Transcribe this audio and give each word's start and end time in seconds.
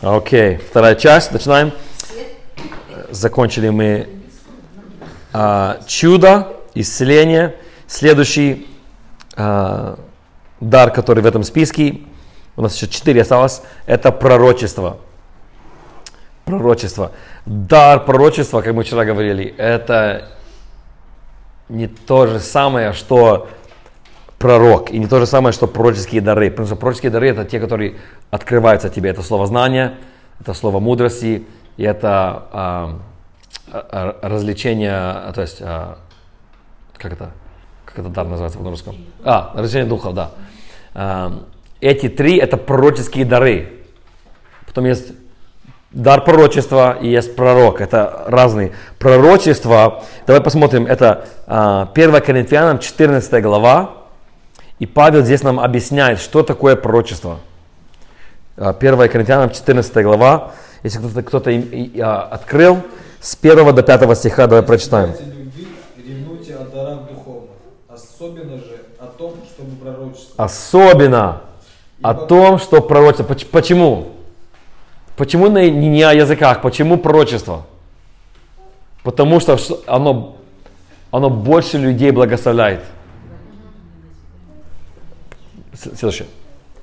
Окей, 0.00 0.58
вторая 0.58 0.94
часть, 0.94 1.32
начинаем. 1.32 1.72
Закончили 3.10 3.68
мы 3.68 4.08
а, 5.32 5.80
чудо, 5.88 6.56
исцеление. 6.72 7.56
Следующий 7.88 8.68
а, 9.34 9.98
дар, 10.60 10.92
который 10.92 11.20
в 11.24 11.26
этом 11.26 11.42
списке, 11.42 12.02
у 12.54 12.62
нас 12.62 12.76
еще 12.76 12.86
четыре 12.86 13.22
осталось, 13.22 13.60
это 13.86 14.12
пророчество. 14.12 14.98
Пророчество. 16.44 17.10
Дар 17.44 18.04
пророчества, 18.04 18.60
как 18.60 18.74
мы 18.74 18.84
вчера 18.84 19.04
говорили, 19.04 19.52
это 19.58 20.28
не 21.68 21.88
то 21.88 22.28
же 22.28 22.38
самое, 22.38 22.92
что 22.92 23.48
пророк, 24.38 24.90
и 24.90 24.98
не 24.98 25.06
то 25.06 25.18
же 25.18 25.26
самое, 25.26 25.52
что 25.52 25.66
пророческие 25.66 26.20
дары. 26.20 26.50
Потому 26.50 26.66
что 26.66 26.76
пророческие 26.76 27.10
дары 27.10 27.28
это 27.28 27.44
те, 27.44 27.60
которые 27.60 27.96
открываются 28.30 28.88
тебе. 28.88 29.10
Это 29.10 29.22
слово 29.22 29.46
знания, 29.46 29.94
это 30.40 30.54
слово 30.54 30.80
мудрости, 30.80 31.46
и 31.76 31.82
это 31.82 32.44
а, 32.52 32.98
а, 33.70 34.16
развлечение, 34.22 35.32
то 35.34 35.40
есть, 35.40 35.58
а, 35.60 35.98
как 36.96 37.12
это, 37.12 37.30
как 37.84 37.98
это 37.98 38.08
дар 38.08 38.26
называется 38.26 38.60
на 38.60 38.70
русском? 38.70 38.96
А, 39.24 39.52
развлечение 39.54 39.88
духов, 39.88 40.14
да. 40.14 40.30
А, 40.94 41.44
эти 41.80 42.08
три 42.08 42.36
это 42.36 42.56
пророческие 42.56 43.24
дары. 43.24 43.72
Потом 44.66 44.84
есть 44.84 45.12
дар 45.90 46.24
пророчества 46.24 46.96
и 47.00 47.08
есть 47.08 47.34
пророк. 47.36 47.80
Это 47.80 48.24
разные 48.26 48.72
пророчества. 48.98 50.02
Давай 50.26 50.42
посмотрим. 50.42 50.86
Это 50.86 51.26
1 51.46 52.20
Коринфянам 52.20 52.78
14 52.78 53.42
глава. 53.42 53.97
И 54.78 54.86
Павел 54.86 55.22
здесь 55.24 55.42
нам 55.42 55.58
объясняет, 55.58 56.20
что 56.20 56.42
такое 56.42 56.76
пророчество. 56.76 57.38
1 58.56 59.08
Коринфянам 59.08 59.50
14 59.50 60.04
глава. 60.04 60.52
Если 60.82 60.98
кто-то 60.98 61.22
кто, 61.22 61.38
-то, 61.38 62.00
а, 62.00 62.22
открыл, 62.30 62.78
с 63.20 63.36
1 63.36 63.72
до 63.74 63.82
5 63.82 64.14
стиха 64.14 64.46
давай 64.46 64.64
прочитаем. 64.64 65.12
Ревнуйте 65.96 66.54
о 66.54 66.64
дарах 66.64 67.08
духовных, 67.08 67.50
особенно 67.88 68.58
же 68.58 68.84
о 69.00 69.06
том, 69.06 69.34
чтобы 69.48 69.76
пророчествовать. 69.76 70.34
Особенно 70.36 71.40
о 72.02 72.14
том, 72.14 72.58
что 72.58 72.80
пророчество. 72.80 73.34
Почему? 73.50 74.08
Почему 75.16 75.48
не 75.48 76.02
о 76.02 76.12
языках? 76.12 76.62
Почему 76.62 76.96
пророчество? 76.96 77.66
Потому 79.02 79.40
что 79.40 79.58
оно, 79.86 80.36
оно 81.10 81.30
больше 81.30 81.78
людей 81.78 82.12
благословляет. 82.12 82.84
Следующее. 85.78 86.28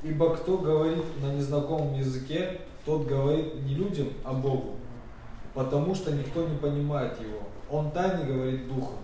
Ибо 0.03 0.35
кто 0.35 0.57
говорит 0.57 1.03
на 1.21 1.33
незнакомом 1.33 1.93
языке, 1.95 2.61
тот 2.85 3.07
говорит 3.07 3.55
не 3.63 3.75
людям, 3.75 4.09
а 4.23 4.33
Богу, 4.33 4.75
потому 5.53 5.95
что 5.95 6.11
никто 6.11 6.47
не 6.47 6.55
понимает 6.57 7.19
его. 7.19 7.39
Он 7.69 7.91
тайне 7.91 8.23
говорит 8.23 8.67
духом. 8.67 8.97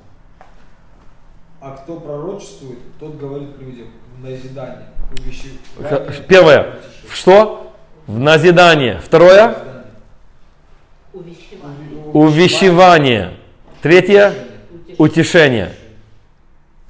А 1.60 1.76
кто 1.78 2.00
пророчествует, 2.00 2.80
тот 3.00 3.18
говорит 3.18 3.58
людям 3.60 3.88
в 4.16 4.24
назидание, 4.24 4.88
увещевание. 5.20 6.24
Первое. 6.28 6.80
Что? 7.12 7.74
В 8.08 8.18
назидание. 8.18 9.00
Второе? 9.00 9.56
Увещевание. 11.14 12.12
Увещевание. 12.14 13.38
Третье? 13.82 14.34
Утешение. 14.98 15.74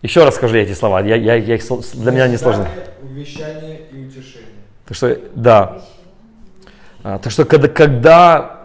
Еще 0.02 0.24
раз 0.24 0.36
скажи 0.36 0.60
эти 0.60 0.74
слова, 0.74 1.02
я, 1.02 1.16
я, 1.16 1.36
я 1.36 1.56
их, 1.56 1.64
для 1.94 2.12
меня 2.12 2.28
не 2.28 2.38
сложно. 2.38 2.68
Увещание 3.04 3.82
и 3.92 4.06
утешение. 4.06 4.50
Так 4.88 4.98
что, 4.98 5.18
да. 5.36 5.82
А, 7.04 7.20
так 7.20 7.32
что, 7.32 7.46
когда, 7.46 7.68
когда 7.68 8.62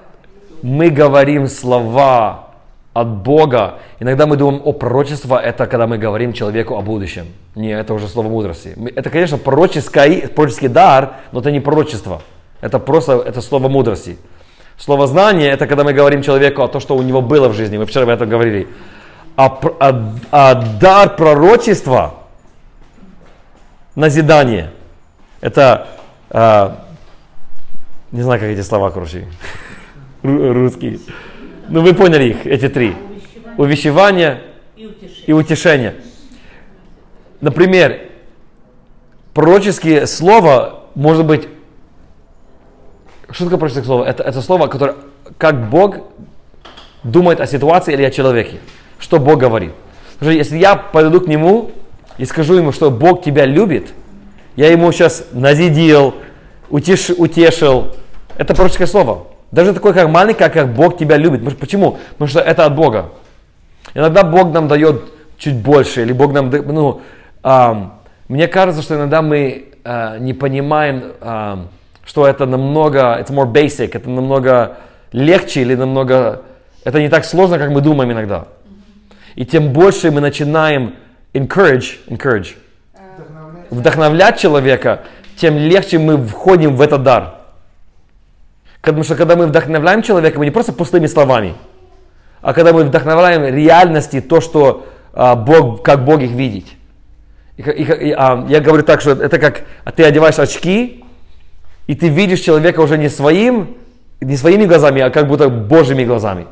мы 0.62 0.88
говорим 0.88 1.46
слова 1.46 2.46
от 2.94 3.08
Бога, 3.08 3.80
иногда 4.00 4.26
мы 4.26 4.36
думаем, 4.36 4.62
о, 4.64 4.72
пророчество, 4.72 5.38
это 5.38 5.66
когда 5.66 5.86
мы 5.86 5.98
говорим 5.98 6.32
человеку 6.32 6.76
о 6.76 6.80
будущем. 6.80 7.26
Не, 7.54 7.70
это 7.70 7.92
уже 7.92 8.08
слово 8.08 8.28
мудрости. 8.28 8.74
Это, 8.94 9.10
конечно, 9.10 9.36
пророческий, 9.36 10.28
пророческий 10.28 10.68
дар, 10.68 11.16
но 11.32 11.40
это 11.40 11.50
не 11.50 11.60
пророчество. 11.60 12.22
Это 12.62 12.78
просто, 12.78 13.12
это 13.12 13.42
слово 13.42 13.68
мудрости. 13.68 14.16
Слово 14.78 15.06
знание, 15.06 15.50
это 15.50 15.66
когда 15.66 15.84
мы 15.84 15.92
говорим 15.92 16.22
человеку 16.22 16.62
о 16.62 16.68
том, 16.68 16.80
что 16.80 16.96
у 16.96 17.02
него 17.02 17.20
было 17.20 17.48
в 17.48 17.54
жизни. 17.54 17.76
Мы 17.76 17.84
вчера 17.84 18.04
об 18.04 18.08
этом 18.08 18.28
говорили 18.28 18.66
а, 19.36 19.60
а, 19.80 20.14
а 20.32 20.54
дар 20.80 21.14
пророчества, 21.14 22.14
назидание, 23.94 24.70
это, 25.42 25.88
а, 26.30 26.86
не 28.12 28.22
знаю, 28.22 28.40
как 28.40 28.48
эти 28.48 28.62
слова, 28.62 28.90
короче, 28.90 29.26
русские. 30.22 31.00
Ну, 31.68 31.82
вы 31.82 31.94
поняли 31.94 32.30
их, 32.30 32.46
эти 32.46 32.68
три. 32.68 32.96
Увещевание 33.58 34.42
и 34.76 34.86
утешение. 34.86 35.24
и 35.26 35.32
утешение. 35.32 35.94
Например, 37.40 38.00
пророческие 39.34 40.06
слова 40.06 40.84
может 40.94 41.26
быть... 41.26 41.48
Что 43.30 43.44
такое 43.44 43.58
пророческое 43.58 43.84
слово? 43.84 44.04
Это, 44.04 44.22
это 44.22 44.40
слово, 44.40 44.68
которое, 44.68 44.96
как 45.36 45.68
Бог 45.68 45.96
думает 47.02 47.40
о 47.40 47.46
ситуации 47.46 47.92
или 47.92 48.02
о 48.02 48.10
человеке 48.10 48.60
что 48.98 49.18
Бог 49.18 49.38
говорит. 49.38 49.72
Потому 50.14 50.32
что 50.32 50.38
если 50.38 50.58
я 50.58 50.76
подойду 50.76 51.20
к 51.20 51.26
Нему 51.26 51.72
и 52.18 52.24
скажу 52.24 52.54
Ему, 52.54 52.72
что 52.72 52.90
Бог 52.90 53.22
тебя 53.22 53.44
любит, 53.44 53.92
я 54.56 54.70
Ему 54.70 54.90
сейчас 54.92 55.26
назидил, 55.32 56.14
утеш, 56.70 57.10
утешил, 57.10 57.94
это 58.36 58.54
пророческое 58.54 58.86
слово. 58.86 59.26
Даже 59.50 59.72
такое, 59.72 59.92
как 59.92 60.08
маленькое, 60.08 60.50
как 60.50 60.74
Бог 60.74 60.98
тебя 60.98 61.16
любит. 61.16 61.58
Почему? 61.58 61.98
Потому 62.12 62.28
что 62.28 62.40
это 62.40 62.66
от 62.66 62.74
Бога. 62.74 63.10
Иногда 63.94 64.24
Бог 64.24 64.52
нам 64.52 64.68
дает 64.68 65.04
чуть 65.38 65.56
больше, 65.56 66.02
или 66.02 66.12
Бог 66.12 66.32
нам, 66.32 66.50
ну, 66.50 67.02
а, 67.42 67.98
мне 68.28 68.48
кажется, 68.48 68.82
что 68.82 68.96
иногда 68.96 69.22
мы 69.22 69.66
а, 69.84 70.18
не 70.18 70.34
понимаем, 70.34 71.12
а, 71.20 71.66
что 72.04 72.26
это 72.26 72.46
намного, 72.46 73.18
it's 73.20 73.30
more 73.30 73.50
basic, 73.50 73.90
это 73.92 74.10
намного 74.10 74.78
легче 75.12 75.62
или 75.62 75.74
намного, 75.74 76.42
это 76.84 77.00
не 77.00 77.08
так 77.08 77.24
сложно, 77.24 77.58
как 77.58 77.70
мы 77.70 77.80
думаем 77.80 78.12
иногда. 78.12 78.46
И 79.36 79.44
тем 79.44 79.72
больше 79.72 80.10
мы 80.10 80.20
начинаем 80.20 80.94
encourage, 81.34 81.98
encourage, 82.08 82.56
вдохновлять 83.70 84.40
человека, 84.40 85.02
тем 85.36 85.56
легче 85.56 85.98
мы 85.98 86.16
входим 86.16 86.74
в 86.74 86.80
этот 86.80 87.02
дар. 87.02 87.34
Потому 88.80 89.04
что 89.04 89.14
когда 89.14 89.36
мы 89.36 89.46
вдохновляем 89.46 90.02
человека, 90.02 90.38
мы 90.38 90.46
не 90.46 90.50
просто 90.50 90.72
пустыми 90.72 91.06
словами, 91.06 91.54
а 92.40 92.54
когда 92.54 92.72
мы 92.72 92.84
вдохновляем 92.84 93.44
реальности, 93.54 94.20
то, 94.20 94.40
что 94.40 94.86
а, 95.12 95.34
Бог, 95.34 95.82
как 95.82 96.04
Бог 96.04 96.20
их 96.20 96.30
видит. 96.30 96.66
И, 97.56 97.62
и, 97.62 97.82
и, 97.82 98.12
а, 98.12 98.46
я 98.48 98.60
говорю 98.60 98.84
так, 98.84 99.00
что 99.00 99.12
это 99.12 99.38
как 99.38 99.64
а 99.84 99.92
ты 99.92 100.04
одеваешь 100.04 100.38
очки, 100.38 101.04
и 101.86 101.94
ты 101.94 102.08
видишь 102.08 102.40
человека 102.40 102.80
уже 102.80 102.96
не 102.96 103.10
своим, 103.10 103.76
не 104.20 104.36
своими 104.36 104.64
глазами, 104.64 105.02
а 105.02 105.10
как 105.10 105.26
будто 105.26 105.48
Божьими 105.48 106.04
глазами. 106.04 106.46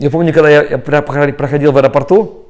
Я 0.00 0.08
помню, 0.08 0.32
когда 0.32 0.48
я, 0.48 0.78
проходил 0.78 1.72
в 1.72 1.76
аэропорту, 1.76 2.46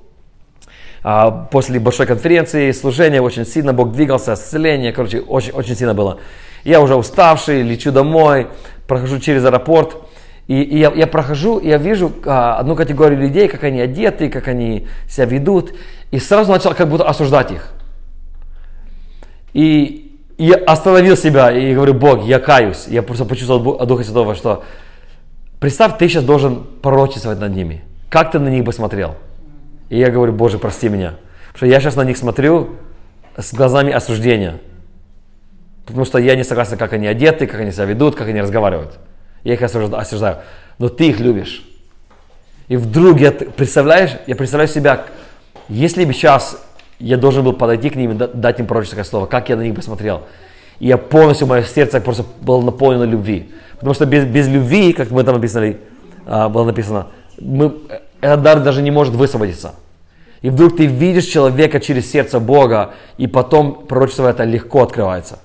а, 1.02 1.32
после 1.50 1.80
большой 1.80 2.06
конференции, 2.06 2.70
служения, 2.70 3.20
очень 3.20 3.44
сильно 3.44 3.72
Бог 3.72 3.90
двигался, 3.90 4.34
исцеление, 4.34 4.92
короче, 4.92 5.20
очень, 5.20 5.50
очень 5.50 5.74
сильно 5.74 5.92
было. 5.92 6.20
Я 6.62 6.80
уже 6.80 6.94
уставший, 6.94 7.62
лечу 7.62 7.90
домой, 7.90 8.46
прохожу 8.86 9.18
через 9.18 9.44
аэропорт, 9.44 9.96
и, 10.46 10.62
и 10.62 10.78
я, 10.78 10.92
я 10.92 11.08
прохожу, 11.08 11.58
и 11.58 11.66
я 11.66 11.78
вижу 11.78 12.12
а, 12.24 12.56
одну 12.56 12.76
категорию 12.76 13.18
людей, 13.18 13.48
как 13.48 13.64
они 13.64 13.80
одеты, 13.80 14.28
как 14.28 14.46
они 14.46 14.86
себя 15.08 15.26
ведут, 15.26 15.74
и 16.12 16.20
сразу 16.20 16.52
начал 16.52 16.72
как 16.72 16.88
будто 16.88 17.08
осуждать 17.08 17.50
их. 17.50 17.72
И 19.54 20.20
я 20.38 20.54
остановил 20.54 21.16
себя 21.16 21.50
и 21.50 21.74
говорю, 21.74 21.94
Бог, 21.94 22.24
я 22.26 22.38
каюсь. 22.38 22.86
Я 22.86 23.02
просто 23.02 23.24
почувствовал 23.24 23.72
от 23.72 23.88
Духа 23.88 24.04
Святого, 24.04 24.36
что 24.36 24.62
Представь, 25.60 25.98
ты 25.98 26.08
сейчас 26.08 26.24
должен 26.24 26.64
пророчествовать 26.82 27.38
над 27.38 27.54
ними. 27.54 27.84
Как 28.08 28.32
ты 28.32 28.38
на 28.38 28.48
них 28.48 28.64
бы 28.64 28.72
смотрел? 28.72 29.14
И 29.90 29.98
я 29.98 30.10
говорю, 30.10 30.32
Боже, 30.32 30.58
прости 30.58 30.88
меня. 30.88 31.16
Потому 31.52 31.56
что 31.56 31.66
я 31.66 31.80
сейчас 31.80 31.96
на 31.96 32.04
них 32.04 32.16
смотрю 32.16 32.76
с 33.36 33.52
глазами 33.52 33.92
осуждения. 33.92 34.58
Потому 35.84 36.06
что 36.06 36.18
я 36.18 36.34
не 36.34 36.44
согласен, 36.44 36.78
как 36.78 36.94
они 36.94 37.06
одеты, 37.06 37.46
как 37.46 37.60
они 37.60 37.72
себя 37.72 37.84
ведут, 37.84 38.16
как 38.16 38.28
они 38.28 38.40
разговаривают. 38.40 38.98
Я 39.44 39.54
их 39.54 39.62
осуждаю. 39.62 40.38
Но 40.78 40.88
ты 40.88 41.08
их 41.10 41.20
любишь. 41.20 41.62
И 42.68 42.76
вдруг 42.76 43.20
я, 43.20 43.30
представляешь, 43.30 44.12
я 44.26 44.36
представляю 44.36 44.68
себя, 44.68 45.04
если 45.68 46.04
бы 46.04 46.14
сейчас 46.14 46.64
я 46.98 47.16
должен 47.16 47.44
был 47.44 47.52
подойти 47.52 47.90
к 47.90 47.96
ним 47.96 48.12
и 48.12 48.14
дать 48.14 48.60
им 48.60 48.66
пророческое 48.66 49.04
слово, 49.04 49.26
как 49.26 49.48
я 49.50 49.56
на 49.56 49.62
них 49.62 49.74
посмотрел. 49.74 50.22
И 50.78 50.86
я 50.86 50.96
полностью, 50.96 51.46
мое 51.46 51.64
сердце 51.64 52.00
просто 52.00 52.24
было 52.40 52.62
наполнено 52.62 53.04
любви. 53.04 53.50
Потому 53.80 53.94
что 53.94 54.04
без, 54.04 54.26
без 54.26 54.46
любви, 54.46 54.92
как 54.92 55.10
мы 55.10 55.24
там 55.24 55.36
написали, 55.36 55.78
а, 56.26 56.50
было 56.50 56.64
написано, 56.64 57.06
мы, 57.40 57.76
этот 58.20 58.42
дар 58.42 58.60
даже 58.60 58.82
не 58.82 58.90
может 58.90 59.14
высвободиться. 59.14 59.74
И 60.42 60.50
вдруг 60.50 60.76
ты 60.76 60.84
видишь 60.84 61.24
человека 61.24 61.80
через 61.80 62.10
сердце 62.10 62.40
Бога, 62.40 62.92
и 63.16 63.26
потом 63.26 63.86
пророчество 63.86 64.28
это 64.28 64.44
легко 64.44 64.82
открывается. 64.82 65.38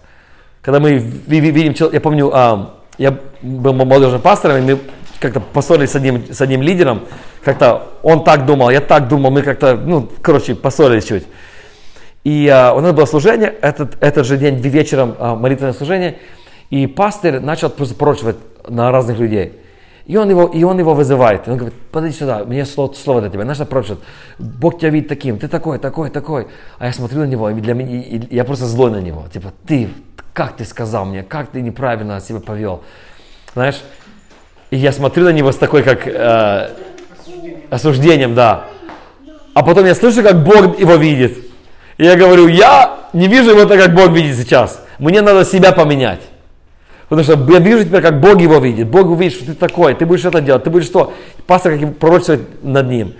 Когда 0.61 0.81
мы 0.81 0.97
видим, 0.97 1.73
я 1.93 2.01
помню, 2.01 2.29
а, 2.33 2.75
я 2.97 3.17
был 3.41 3.71
молодежным 3.71 4.19
пастором, 4.19 4.57
и 4.57 4.61
мы 4.73 4.79
как-то 5.21 5.39
поссорились 5.39 5.91
с 5.91 5.95
одним, 5.95 6.33
с 6.33 6.41
одним 6.41 6.61
лидером, 6.61 7.05
как-то 7.41 7.87
он 8.03 8.25
так 8.25 8.45
думал, 8.45 8.69
я 8.69 8.81
так 8.81 9.07
думал, 9.07 9.31
мы 9.31 9.43
как-то, 9.43 9.77
ну, 9.77 10.09
короче, 10.21 10.55
поссорились 10.55 11.05
чуть. 11.05 11.23
И 12.25 12.49
а, 12.49 12.73
у 12.73 12.81
нас 12.81 12.91
было 12.91 13.05
служение, 13.05 13.53
этот, 13.61 13.95
этот 14.03 14.25
же 14.25 14.35
день 14.35 14.55
вечером 14.57 15.15
молитвенное 15.39 15.71
служение, 15.71 16.17
и 16.69 16.87
пастор 16.87 17.39
начал 17.39 17.69
просто 17.69 17.95
пророчивать 17.95 18.37
на 18.67 18.91
разных 18.91 19.19
людей. 19.19 19.59
И 20.05 20.17
он 20.17 20.29
его, 20.29 20.45
и 20.45 20.63
он 20.63 20.77
его 20.77 20.93
вызывает. 20.93 21.47
И 21.47 21.51
он 21.51 21.57
говорит, 21.57 21.75
подойди 21.91 22.15
сюда, 22.15 22.43
мне 22.45 22.65
слово, 22.65 22.93
слово 22.93 23.21
для 23.21 23.29
тебя. 23.31 23.43
Начал 23.43 23.65
пророчить. 23.65 23.97
Бог 24.37 24.77
тебя 24.77 24.91
видит 24.91 25.09
таким, 25.09 25.39
ты 25.39 25.47
такой, 25.47 25.79
такой, 25.79 26.11
такой. 26.11 26.47
А 26.77 26.85
я 26.85 26.93
смотрю 26.93 27.21
на 27.21 27.25
него, 27.25 27.49
и, 27.49 27.53
для 27.55 27.73
меня, 27.73 28.01
и, 28.01 28.35
я 28.35 28.43
просто 28.43 28.65
злой 28.65 28.91
на 28.91 29.01
него. 29.01 29.25
Типа, 29.33 29.51
ты, 29.65 29.89
как 30.33 30.57
ты 30.57 30.65
сказал 30.65 31.05
мне, 31.05 31.23
как 31.23 31.49
ты 31.49 31.61
неправильно 31.61 32.19
себя 32.21 32.39
повел. 32.39 32.83
Знаешь, 33.53 33.81
и 34.69 34.77
я 34.77 34.91
смотрю 34.91 35.23
на 35.25 35.29
него 35.29 35.51
с 35.51 35.55
такой, 35.55 35.81
как 35.81 36.07
э, 36.07 36.69
осуждением, 37.71 38.35
да. 38.35 38.65
А 39.55 39.63
потом 39.63 39.85
я 39.85 39.95
слышу, 39.95 40.21
как 40.21 40.43
Бог 40.43 40.79
его 40.79 40.95
видит. 40.95 41.37
И 41.97 42.03
я 42.03 42.15
говорю, 42.15 42.47
я 42.47 43.09
не 43.13 43.27
вижу 43.27 43.51
его 43.51 43.65
так, 43.65 43.79
как 43.79 43.95
Бог 43.95 44.11
видит 44.11 44.37
сейчас. 44.37 44.85
Мне 44.99 45.21
надо 45.21 45.45
себя 45.45 45.71
поменять. 45.71 46.21
Потому 47.09 47.23
что 47.23 47.53
я 47.53 47.59
вижу 47.59 47.83
теперь, 47.83 48.01
как 48.01 48.19
Бог 48.19 48.39
его 48.41 48.57
видит. 48.57 48.87
Бог 48.87 49.05
увидит, 49.05 49.33
что 49.33 49.45
ты 49.45 49.53
такой, 49.53 49.93
ты 49.93 50.05
будешь 50.05 50.25
это 50.25 50.41
делать, 50.41 50.63
ты 50.63 50.69
будешь 50.69 50.85
что? 50.85 51.13
Пастор 51.45 51.77
как 51.77 51.97
пророчествовать 51.97 52.63
над 52.63 52.87
ним. 52.87 53.13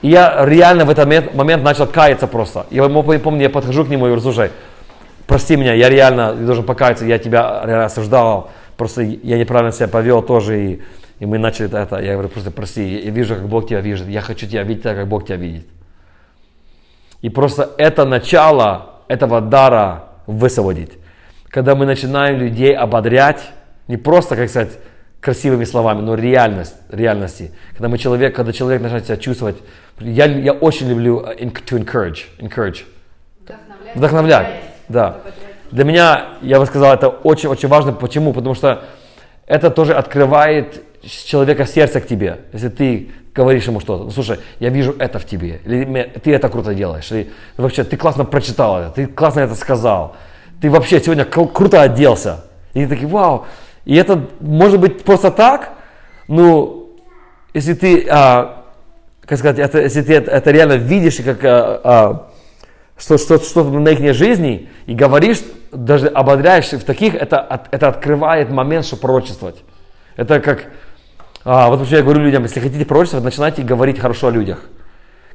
И 0.00 0.08
я 0.10 0.44
реально 0.44 0.84
в 0.84 0.90
этот 0.90 1.34
момент, 1.34 1.62
начал 1.62 1.86
каяться 1.86 2.26
просто. 2.26 2.66
Я 2.70 2.88
помню, 2.88 3.42
я 3.42 3.50
подхожу 3.50 3.84
к 3.84 3.88
нему 3.88 4.06
и 4.06 4.08
говорю, 4.08 4.22
слушай, 4.22 4.50
прости 5.26 5.56
меня, 5.56 5.74
я 5.74 5.88
реально 5.88 6.34
должен 6.34 6.64
покаяться, 6.64 7.04
я 7.04 7.18
тебя 7.18 7.62
реально 7.64 7.86
осуждал, 7.86 8.50
просто 8.76 9.02
я 9.02 9.38
неправильно 9.38 9.72
себя 9.72 9.88
повел 9.88 10.22
тоже, 10.22 10.64
и, 10.64 10.82
и 11.18 11.26
мы 11.26 11.38
начали 11.38 11.66
это. 11.66 11.98
Я 11.98 12.12
говорю, 12.12 12.28
просто 12.28 12.52
прости, 12.52 12.84
я 13.04 13.10
вижу, 13.10 13.34
как 13.34 13.48
Бог 13.48 13.68
тебя 13.68 13.80
видит, 13.80 14.06
я 14.06 14.20
хочу 14.20 14.46
тебя 14.46 14.62
видеть 14.62 14.84
так, 14.84 14.96
как 14.96 15.08
Бог 15.08 15.24
тебя 15.26 15.36
видит. 15.36 15.66
И 17.22 17.28
просто 17.28 17.70
это 17.76 18.04
начало 18.04 18.90
этого 19.08 19.40
дара 19.40 20.04
высвободить 20.26 21.01
когда 21.52 21.74
мы 21.74 21.84
начинаем 21.84 22.38
людей 22.38 22.74
ободрять, 22.74 23.42
не 23.86 23.98
просто, 23.98 24.36
как 24.36 24.48
сказать, 24.48 24.72
красивыми 25.20 25.64
словами, 25.64 26.00
но 26.00 26.14
реальность, 26.14 26.74
реальности. 26.90 27.52
Когда, 27.72 27.88
мы 27.88 27.98
человек, 27.98 28.34
когда 28.34 28.52
человек 28.52 28.80
начинает 28.80 29.04
себя 29.04 29.18
чувствовать, 29.18 29.56
я, 30.00 30.24
я 30.24 30.54
очень 30.54 30.88
люблю 30.88 31.20
uh, 31.20 31.38
to 31.38 31.78
encourage, 31.78 32.24
encourage. 32.38 32.84
Вдохновлять. 33.42 33.96
Вдохновлять, 33.96 34.46
да. 34.88 35.18
Для 35.70 35.84
меня, 35.84 36.24
я 36.40 36.58
бы 36.58 36.64
сказал, 36.64 36.94
это 36.94 37.08
очень-очень 37.08 37.68
важно. 37.68 37.92
Почему? 37.92 38.32
Потому 38.32 38.54
что 38.54 38.84
это 39.46 39.70
тоже 39.70 39.92
открывает 39.92 40.82
человека 41.02 41.66
сердце 41.66 42.00
к 42.00 42.06
тебе. 42.06 42.40
Если 42.54 42.70
ты 42.70 43.10
говоришь 43.34 43.66
ему 43.66 43.80
что-то, 43.80 44.04
ну, 44.04 44.10
слушай, 44.10 44.38
я 44.58 44.70
вижу 44.70 44.94
это 44.98 45.18
в 45.18 45.26
тебе, 45.26 45.60
или 45.66 46.10
ты 46.24 46.32
это 46.34 46.48
круто 46.48 46.74
делаешь, 46.74 47.10
или 47.12 47.30
вообще 47.58 47.84
ты 47.84 47.98
классно 47.98 48.24
прочитал 48.24 48.80
это, 48.80 48.90
ты 48.90 49.06
классно 49.06 49.40
это 49.40 49.54
сказал, 49.54 50.16
ты 50.60 50.70
вообще 50.70 51.00
сегодня 51.00 51.24
круто 51.24 51.82
оделся. 51.82 52.44
И 52.74 52.80
они 52.80 52.88
такие, 52.88 53.08
вау. 53.08 53.46
И 53.84 53.96
это 53.96 54.26
может 54.40 54.80
быть 54.80 55.02
просто 55.02 55.30
так, 55.30 55.72
ну, 56.28 56.90
если 57.52 57.74
ты, 57.74 58.06
а, 58.08 58.64
как 59.24 59.38
сказать, 59.38 59.58
это, 59.58 59.80
если 59.80 60.02
ты 60.02 60.14
это, 60.14 60.30
это 60.30 60.50
реально 60.50 60.74
видишь, 60.74 61.16
как 61.16 61.44
а, 61.44 61.80
а, 61.84 62.32
что, 62.96 63.18
что, 63.18 63.38
что 63.38 63.64
на 63.64 63.88
их 63.88 64.14
жизни, 64.14 64.68
и 64.86 64.94
говоришь, 64.94 65.40
даже 65.72 66.06
ободряешься 66.08 66.78
в 66.78 66.84
таких, 66.84 67.14
это, 67.14 67.62
это 67.70 67.88
открывает 67.88 68.50
момент, 68.50 68.86
что 68.86 68.96
пророчествовать. 68.96 69.56
Это 70.16 70.40
как, 70.40 70.66
а, 71.44 71.68
вот 71.68 71.80
вообще 71.80 71.96
я 71.96 72.02
говорю 72.02 72.20
людям, 72.20 72.44
если 72.44 72.60
хотите 72.60 72.84
пророчествовать, 72.84 73.24
начинайте 73.24 73.62
говорить 73.62 73.98
хорошо 73.98 74.28
о 74.28 74.30
людях. 74.30 74.64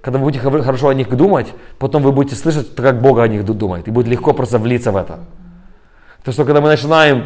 Когда 0.08 0.20
вы 0.20 0.24
будете 0.24 0.42
хорошо 0.42 0.88
о 0.88 0.94
них 0.94 1.10
думать, 1.10 1.48
потом 1.80 2.02
вы 2.02 2.14
будете 2.14 2.38
слышать, 2.38 2.74
как 2.74 3.02
Бог 3.02 3.20
о 3.20 3.28
них 3.28 3.44
думает. 3.44 3.90
И 3.90 3.92
будет 3.92 4.08
легко 4.08 4.32
просто 4.32 4.58
влиться 4.58 4.94
в 4.94 4.96
это. 4.96 5.20
То, 6.24 6.32
что 6.32 6.46
когда 6.46 6.62
мы 6.62 6.70
начинаем, 6.70 7.26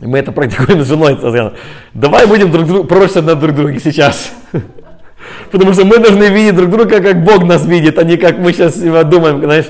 мы 0.00 0.18
это 0.18 0.32
практикуем 0.32 0.82
с 0.82 0.88
женой, 0.88 1.16
давай 1.94 2.26
будем 2.26 2.50
друг 2.50 2.66
друга 2.66 2.88
пророчествовать 2.88 3.28
над 3.28 3.38
друг 3.38 3.54
друга 3.54 3.78
сейчас. 3.78 4.32
Потому 5.52 5.74
что 5.74 5.84
мы 5.84 5.98
должны 5.98 6.24
видеть 6.24 6.56
друг 6.56 6.70
друга, 6.70 7.00
как 7.00 7.22
Бог 7.22 7.44
нас 7.44 7.64
видит, 7.66 7.96
а 8.00 8.02
не 8.02 8.16
как 8.16 8.36
мы 8.36 8.52
сейчас 8.52 8.78
думаем, 8.78 9.40
знаешь. 9.40 9.66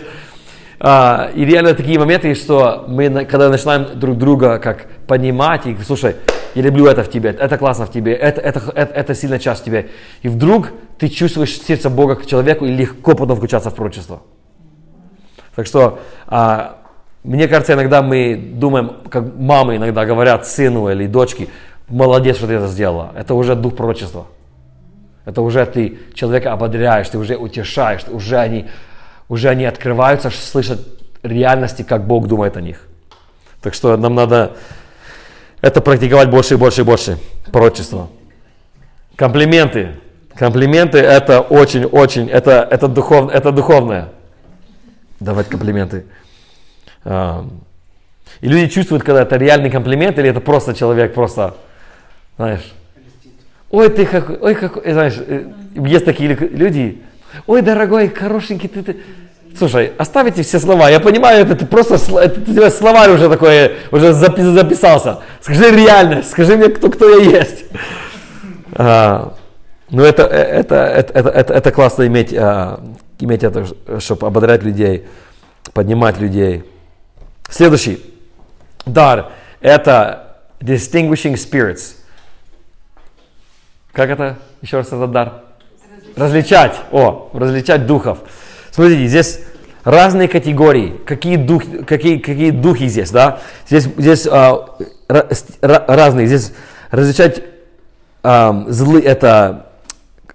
А, 0.81 1.31
и 1.35 1.45
реально 1.45 1.75
такие 1.75 1.99
моменты, 1.99 2.35
что 2.35 2.87
мы, 2.89 3.27
когда 3.27 3.51
начинаем 3.51 3.89
друг 4.01 4.17
друга 4.17 4.59
как 4.59 4.87
понимать, 5.07 5.67
и 5.67 5.77
слушай, 5.87 6.17
я 6.55 6.63
люблю 6.63 6.87
это 6.87 7.03
в 7.03 7.11
тебе, 7.11 7.31
это 7.31 7.59
классно 7.59 7.87
в 7.87 7.91
тебе, 7.91 8.15
это, 8.15 8.41
это, 8.41 8.61
это, 8.75 8.93
это 8.95 9.15
сильная 9.15 9.39
часть 9.39 9.63
в 9.63 9.65
тебе. 9.65 9.89
И 10.23 10.29
вдруг 10.29 10.71
ты 10.99 11.09
чувствуешь 11.09 11.59
сердце 11.61 11.91
Бога 11.91 12.17
к 12.17 12.27
человеку 12.27 12.67
и 12.67 12.73
легко 12.73 13.15
потом 13.15 13.37
включаться 13.37 13.71
в 13.71 13.75
пророчество. 13.75 14.23
Так 15.55 15.67
что, 15.67 15.99
а, 16.27 16.79
мне 17.25 17.49
кажется, 17.49 17.75
иногда 17.75 18.03
мы 18.03 18.37
думаем, 18.37 18.93
как 19.11 19.37
мамы 19.37 19.77
иногда 19.77 20.05
говорят 20.05 20.47
сыну 20.47 20.91
или 20.91 21.07
дочке, 21.07 21.49
молодец, 21.89 22.37
что 22.37 22.47
ты 22.47 22.55
это 22.55 22.67
сделала. 22.67 23.13
Это 23.17 23.35
уже 23.35 23.55
дух 23.55 23.77
пророчества. 23.77 24.27
Это 25.25 25.43
уже 25.43 25.65
ты 25.67 25.99
человека 26.15 26.53
ободряешь, 26.53 27.09
ты 27.09 27.19
уже 27.19 27.37
утешаешь, 27.37 28.03
уже 28.09 28.39
они, 28.39 28.67
уже 29.29 29.49
они 29.49 29.65
открываются, 29.67 30.31
слышат 30.31 30.81
реальности, 31.23 31.83
как 31.83 32.07
Бог 32.07 32.27
думает 32.27 32.57
о 32.57 32.61
них. 32.61 32.89
Так 33.61 33.75
что 33.75 33.97
нам 33.97 34.15
надо 34.15 34.57
это 35.63 35.81
практиковать 35.81 36.29
больше 36.29 36.55
и 36.55 36.57
больше 36.59 36.83
и 36.83 36.85
больше. 36.85 37.19
Пророчество. 37.51 38.11
Комплименты. 39.17 39.93
Комплименты 40.35 40.99
это 40.99 41.41
очень-очень, 41.41 42.29
это, 42.29 42.67
это, 42.69 42.89
духов, 42.89 43.31
это 43.33 43.53
духовное. 43.53 44.09
Давать 45.21 45.49
комплименты. 45.49 46.05
А, 47.05 47.47
и 48.41 48.49
люди 48.49 48.73
чувствуют, 48.73 49.05
когда 49.05 49.23
это 49.23 49.37
реальный 49.37 49.71
комплимент, 49.71 50.19
или 50.19 50.29
это 50.29 50.41
просто 50.41 50.75
человек 50.75 51.15
просто, 51.15 51.55
знаешь, 52.37 52.73
ой, 53.71 53.89
ты 53.89 54.05
какой, 54.05 54.37
ой, 54.39 54.55
какой, 54.55 54.93
знаешь, 54.93 55.15
э, 55.19 55.53
есть 55.77 56.05
такие 56.05 56.35
люди, 56.35 57.03
ой, 57.47 57.63
дорогой, 57.63 58.09
хорошенький, 58.09 58.69
ты, 58.69 58.83
ты, 58.83 58.97
Слушай, 59.57 59.93
оставите 59.99 60.43
все 60.43 60.59
слова. 60.59 60.89
Я 60.89 61.01
понимаю, 61.01 61.43
это, 61.45 61.53
это 61.53 61.67
просто 61.67 61.95
это, 61.95 62.41
это 62.51 62.71
словарь 62.71 63.11
уже 63.11 63.29
такой, 63.29 63.77
уже 63.91 64.13
записался. 64.13 65.19
Скажи 65.41 65.71
реальность, 65.71 66.31
скажи 66.31 66.57
мне, 66.57 66.69
кто, 66.69 66.89
кто 66.91 67.09
я 67.19 67.41
есть. 67.41 67.65
А, 68.73 69.35
ну, 69.91 70.03
это, 70.03 70.23
это, 70.23 70.75
это, 70.75 71.19
это, 71.19 71.29
это, 71.29 71.55
это 71.55 71.71
классно 71.71 72.07
иметь, 72.07 72.33
а, 72.35 72.81
иметь 73.19 73.43
это, 73.43 73.67
чтобы 74.01 74.27
ободрять 74.27 74.63
людей, 74.63 75.07
поднимать 75.75 76.19
людей. 76.19 76.65
Следующий 77.51 78.03
дар– 78.87 79.33
это 79.61 80.39
distinguishing 80.61 81.35
spirits. 81.35 81.97
Как 83.93 84.09
это? 84.09 84.39
Еще 84.63 84.79
раз 84.79 84.87
этот 84.87 85.11
дар? 85.11 85.43
Различать. 86.17 86.75
О, 86.91 87.31
различать 87.35 87.87
духов. 87.87 88.19
Смотрите, 88.71 89.07
здесь 89.07 89.41
разные 89.85 90.29
категории. 90.29 91.01
Какие, 91.05 91.37
дух, 91.37 91.63
какие, 91.87 92.19
какие 92.19 92.51
духи 92.51 92.87
здесь, 92.89 93.11
да? 93.11 93.41
Здесь, 93.67 93.89
здесь 93.97 94.27
а, 94.31 94.77
разные. 95.61 96.27
Здесь 96.27 96.53
различать 96.91 97.43
а, 98.23 98.65
злы, 98.69 99.01
это 99.01 99.67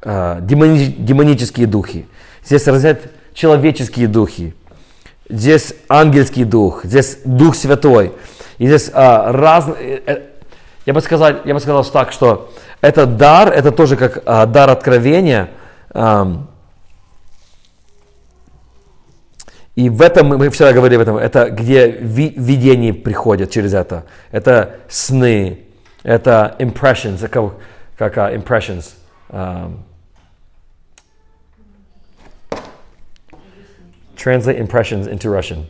а, 0.02 0.40
демони, 0.42 0.96
демонические 0.98 1.68
духи. 1.68 2.08
Здесь 2.44 2.68
различать 2.68 3.02
человеческие 3.34 4.08
духи. 4.08 4.54
Здесь 5.30 5.74
ангельский 5.90 6.46
дух. 6.46 6.86
Здесь 6.86 7.20
Дух 7.26 7.56
Святой. 7.56 8.14
И 8.58 8.68
здесь 8.68 8.90
а, 8.94 9.32
разные... 9.32 10.02
Э, 10.06 10.22
я 10.86 10.94
бы 10.94 11.02
сказал, 11.02 11.32
я 11.44 11.54
бы 11.54 11.60
сказал 11.60 11.84
так, 11.84 12.12
что 12.14 12.50
это 12.80 13.06
дар, 13.06 13.50
это 13.50 13.72
тоже 13.72 13.98
как 13.98 14.24
а, 14.26 14.46
дар 14.46 14.70
откровения. 14.70 15.50
А, 15.92 16.46
И 19.78 19.90
в 19.92 20.02
этом, 20.02 20.30
мы 20.30 20.50
вчера 20.50 20.74
говорили 20.74 20.96
об 20.96 21.04
этом, 21.04 21.18
это 21.18 21.52
где 21.52 21.88
видение 21.88 22.96
приходит 22.96 23.52
через 23.52 23.76
это. 23.76 24.08
Это 24.32 24.80
сны, 24.90 25.60
это 26.02 26.56
impressions, 26.58 27.28
как, 27.28 27.54
как 27.96 28.18
uh, 28.18 28.34
impressions. 28.34 28.96
Um, 29.30 29.84
translate 34.16 34.58
impressions 34.58 35.06
into 35.06 35.30
Russian. 35.30 35.68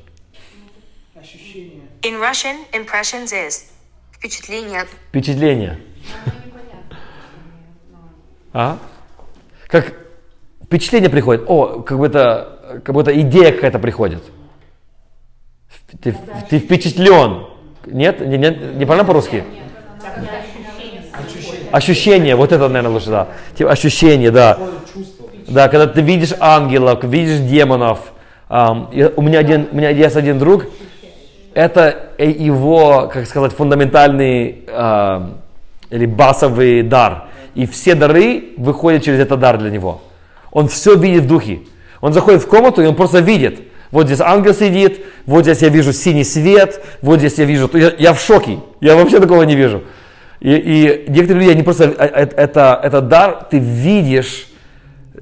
In 2.02 2.22
Russian, 2.22 2.66
impressions 2.72 3.34
is 3.34 3.66
впечатление. 4.14 4.86
Впечатление. 5.10 5.80
А? 8.54 8.80
Как 9.68 9.94
впечатление 10.64 11.10
приходит. 11.10 11.44
О, 11.48 11.82
как 11.82 11.98
будто 11.98 12.57
как 12.84 12.94
будто 12.94 13.20
идея 13.22 13.52
какая-то 13.52 13.80
приходит. 13.80 14.24
Ты, 16.02 16.16
ты 16.50 16.60
впечатлен. 16.60 17.46
Нет? 17.86 18.20
Не, 18.20 18.38
не, 18.38 18.50
не 18.50 18.86
правильно 18.86 19.06
по-русски? 19.06 19.44
Ощущение. 21.72 22.36
Вот 22.36 22.52
это, 22.52 22.68
наверное, 22.68 22.92
лучше, 22.92 23.10
да. 23.10 23.28
Типа 23.58 23.72
ощущение, 23.72 24.32
да. 24.32 24.58
Да, 25.48 25.70
когда 25.70 25.88
ты 25.88 26.02
видишь 26.02 26.34
ангелов, 26.40 27.04
видишь 27.04 27.40
демонов. 27.40 28.12
Я- 28.50 29.12
у, 29.16 29.22
меня 29.22 29.40
один, 29.40 29.68
у 29.72 29.76
меня 29.76 29.90
есть 29.90 30.16
один 30.16 30.40
друг, 30.40 30.66
это 31.54 32.12
э, 32.18 32.30
его, 32.30 33.10
как 33.12 33.26
сказать, 33.26 33.52
фундаментальный 33.52 34.64
ам, 34.72 35.38
или 35.90 36.06
басовый 36.06 36.82
дар. 36.84 37.28
И 37.56 37.66
все 37.66 37.96
дары 37.96 38.54
выходят 38.58 39.04
через 39.04 39.20
этот 39.20 39.40
дар 39.40 39.58
для 39.58 39.70
него. 39.70 40.02
Он 40.52 40.68
все 40.68 40.96
видит 40.96 41.24
в 41.24 41.28
духе. 41.28 41.62
Он 42.02 42.14
заходит 42.14 42.44
в 42.44 42.48
комнату, 42.48 42.82
и 42.82 42.86
он 42.86 42.96
просто 42.96 43.20
видит. 43.20 43.60
Вот 43.92 44.08
здесь 44.08 44.20
ангел 44.20 44.54
сидит, 44.54 45.06
вот 45.26 45.44
здесь 45.44 45.62
я 45.62 45.70
вижу 45.70 45.94
синий 45.94 46.26
свет, 46.26 46.84
вот 47.02 47.20
здесь 47.20 47.38
я 47.38 47.46
вижу... 47.46 47.70
Я, 47.74 47.94
я 47.98 48.14
в 48.14 48.20
шоке, 48.20 48.60
я 48.82 48.96
вообще 48.96 49.20
такого 49.20 49.44
не 49.44 49.56
вижу. 49.56 49.84
И, 50.40 50.54
и 50.54 51.06
некоторые 51.10 51.46
люди, 51.46 51.52
они 51.52 51.64
просто... 51.64 51.86
э, 51.86 51.94
э, 51.98 52.28
Это, 52.36 52.80
это 52.84 53.02
дар, 53.02 53.48
ты 53.50 53.60
видишь, 53.60 54.48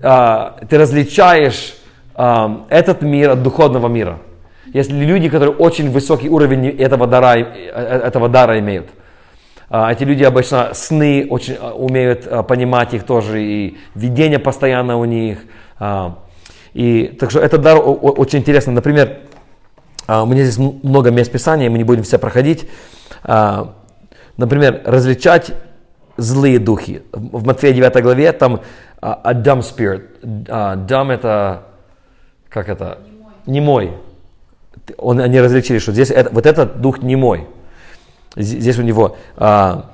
а, 0.01 0.57
ты 0.69 0.77
различаешь 0.77 1.75
этот 2.17 3.01
мир 3.01 3.31
от 3.31 3.43
духовного 3.43 3.89
мира. 3.89 4.19
Есть 4.73 4.89
люди, 4.89 5.29
которые 5.29 5.53
очень 5.53 5.91
высокий 5.91 6.29
уровень 6.29 6.69
этого 6.69 7.07
дара, 7.07 7.37
э, 7.37 7.43
этого 7.43 8.29
дара 8.29 8.57
имеют. 8.59 8.87
А, 9.69 9.91
Эти 9.91 10.03
люди 10.03 10.23
обычно 10.23 10.73
сны 10.73 11.27
очень 11.29 11.55
а, 11.59 11.73
умеют 11.73 12.27
понимать 12.47 12.93
их 12.93 13.03
тоже, 13.03 13.43
и 13.43 13.77
видение 13.93 14.39
постоянно 14.39 14.97
у 14.97 15.05
них. 15.05 15.39
И 16.75 17.07
так 17.19 17.31
что 17.31 17.39
этот 17.39 17.61
дар 17.61 17.79
очень 17.81 18.39
интересный. 18.39 18.73
Например, 18.73 19.17
а, 20.07 20.23
у 20.23 20.25
меня 20.25 20.43
здесь 20.43 20.57
много 20.83 21.09
мест 21.09 21.31
Писания, 21.31 21.69
мы 21.69 21.77
не 21.77 21.83
будем 21.83 22.03
все 22.03 22.19
проходить. 22.19 22.67
А, 23.23 23.73
Например, 24.37 24.81
различать 24.83 25.53
злые 26.17 26.59
духи. 26.59 27.01
В 27.13 27.45
Матфея 27.45 27.73
9 27.73 28.03
главе 28.03 28.33
там 28.33 28.59
а, 29.01 29.13
a 29.23 29.33
dumb 29.33 29.61
spirit. 29.61 30.03
Dumb 30.21 31.11
это, 31.13 31.63
как 32.49 32.67
это? 32.67 32.97
Немой. 33.45 33.93
Он, 34.97 35.21
они 35.21 35.39
различили, 35.39 35.79
что 35.79 35.93
здесь 35.93 36.11
это- 36.11 36.29
вот 36.33 36.45
этот 36.45 36.81
дух 36.81 37.01
немой. 37.01 37.47
З- 38.35 38.59
Здесь 38.59 38.77
у 38.77 38.81
него 38.81 39.15
а, 39.37 39.91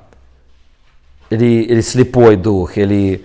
или, 1.29 1.61
или 1.61 1.81
слепой 1.81 2.35
дух, 2.35 2.77
или 2.77 3.23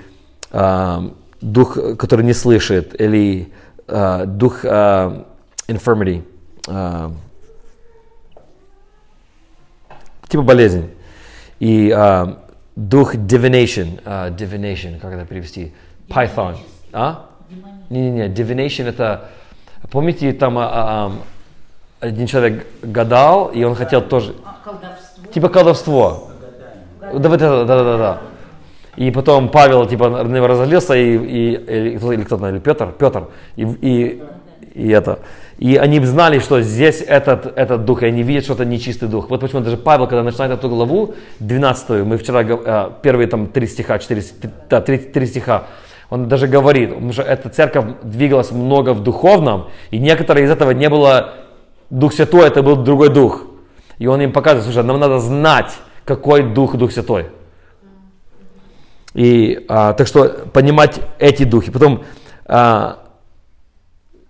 а, 0.52 1.02
дух, 1.40 1.78
который 1.98 2.24
не 2.24 2.32
слышит, 2.32 3.00
или 3.00 3.52
а, 3.88 4.24
дух 4.26 4.64
а, 4.64 5.24
infirmity, 5.68 6.22
а, 6.68 7.12
типа 10.28 10.42
болезнь. 10.42 10.90
И 11.60 11.90
а, 11.90 12.38
дух 12.74 13.14
divination, 13.14 14.00
а, 14.04 14.30
divination, 14.30 14.98
как 14.98 15.12
это 15.12 15.24
перевести? 15.24 15.72
Python. 16.08 16.56
А? 16.92 17.26
Не-не-не, 17.90 18.28
divination 18.28 18.88
это, 18.88 19.30
помните, 19.90 20.32
там 20.32 20.58
а, 20.58 20.64
а, 20.64 21.06
а, 21.08 21.12
один 22.00 22.26
человек 22.26 22.66
гадал, 22.82 23.48
и 23.48 23.62
он 23.64 23.74
хотел 23.74 24.02
тоже, 24.02 24.34
Колдовство. 24.64 25.32
типа 25.32 25.48
колдовство. 25.48 26.30
Да, 27.00 27.28
да, 27.28 27.64
да, 27.64 27.98
да. 27.98 28.20
И 28.96 29.10
потом 29.10 29.48
Павел 29.48 29.86
типа 29.86 30.08
на 30.08 30.36
него 30.36 30.46
разозлился, 30.46 30.94
и, 30.94 31.16
и, 31.16 31.96
кто- 31.98 32.12
или 32.12 32.22
кто-то, 32.22 32.48
или 32.48 32.58
Петр, 32.58 32.92
Петр, 32.98 33.28
и, 33.56 33.64
и, 33.64 34.22
и 34.74 34.88
это. 34.90 35.18
И 35.58 35.76
они 35.76 36.00
знали, 36.00 36.38
что 36.38 36.60
здесь 36.60 37.02
этот, 37.06 37.58
этот 37.58 37.84
дух, 37.84 38.02
и 38.02 38.06
они 38.06 38.22
видят, 38.22 38.44
что 38.44 38.54
это 38.54 38.64
нечистый 38.64 39.08
дух. 39.08 39.30
Вот 39.30 39.40
почему 39.40 39.60
даже 39.60 39.76
Павел, 39.76 40.06
когда 40.06 40.22
начинает 40.22 40.52
эту 40.52 40.68
главу, 40.68 41.14
12, 41.40 42.04
мы 42.04 42.16
вчера, 42.18 42.42
э, 42.42 42.90
первые 43.02 43.26
там 43.26 43.46
три 43.46 43.66
стиха, 43.66 43.98
4, 43.98 44.22
да, 44.68 44.80
три, 44.80 44.98
три 44.98 45.26
стиха, 45.26 45.64
он 46.10 46.28
даже 46.28 46.46
говорит, 46.46 46.90
потому 46.90 47.12
что 47.12 47.22
эта 47.22 47.48
церковь 47.48 47.84
двигалась 48.02 48.50
много 48.50 48.92
в 48.94 49.02
духовном, 49.02 49.68
и 49.90 49.98
некоторые 49.98 50.44
из 50.44 50.50
этого 50.50 50.70
не 50.70 50.88
было 50.88 51.34
Дух 51.90 52.12
Святой, 52.12 52.46
это 52.46 52.62
был 52.62 52.76
другой 52.76 53.08
дух. 53.08 53.42
И 53.98 54.06
он 54.06 54.20
им 54.20 54.32
показывает, 54.32 54.64
слушай, 54.64 54.84
нам 54.84 55.00
надо 55.00 55.18
знать, 55.20 55.72
какой 56.04 56.42
дух 56.42 56.76
Дух 56.76 56.92
Святой. 56.92 57.26
И 59.16 59.64
а, 59.70 59.94
так 59.94 60.06
что 60.06 60.28
понимать 60.52 61.00
эти 61.18 61.44
духи. 61.44 61.70
Потом 61.70 62.04
а, 62.44 62.98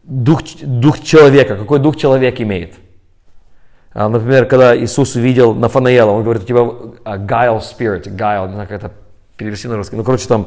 дух, 0.04 0.42
дух 0.62 1.02
человека, 1.02 1.56
какой 1.56 1.80
дух 1.80 1.96
человек 1.96 2.40
имеет. 2.40 2.74
А, 3.92 4.08
например, 4.08 4.46
когда 4.46 4.76
Иисус 4.78 5.16
увидел 5.16 5.54
Нафанаела, 5.54 6.12
он 6.12 6.22
говорит, 6.22 6.44
у 6.44 6.46
тебя 6.46 6.60
а, 7.04 7.18
guile 7.18 7.60
spirit, 7.60 8.04
guile, 8.04 8.46
не 8.46 8.52
знаю, 8.52 8.68
как 8.68 8.84
это 8.84 8.92
перевести 9.36 9.66
на 9.66 9.76
русский. 9.76 9.96
Ну, 9.96 10.04
короче, 10.04 10.28
там 10.28 10.46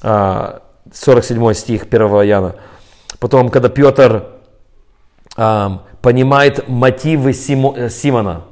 а, 0.00 0.62
47 0.92 1.52
стих 1.54 1.86
1 1.90 2.00
Иоанна. 2.00 2.54
Потом, 3.18 3.48
когда 3.48 3.68
Петр 3.68 4.26
ам, 5.36 5.82
понимает 6.02 6.68
мотивы 6.68 7.32
Симо- 7.32 7.74
э, 7.76 7.90
Симона, 7.90 8.42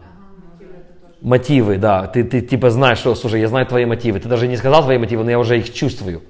мотивы, 1.25 1.79
да, 1.79 2.07
ты, 2.07 2.23
ты 2.23 2.41
типа 2.43 2.71
знаешь, 2.71 2.99
что, 2.99 3.15
слушай, 3.15 3.41
я 3.41 3.49
знаю 3.49 3.67
твои 3.67 3.87
мотивы, 3.87 4.21
ты 4.21 4.29
даже 4.29 4.47
не 4.47 4.57
сказал 4.57 4.83
твои 4.83 4.99
мотивы, 4.99 5.25
но 5.25 5.31
я 5.31 5.39
уже 5.39 5.59
их 5.59 5.73
чувствую. 5.73 6.23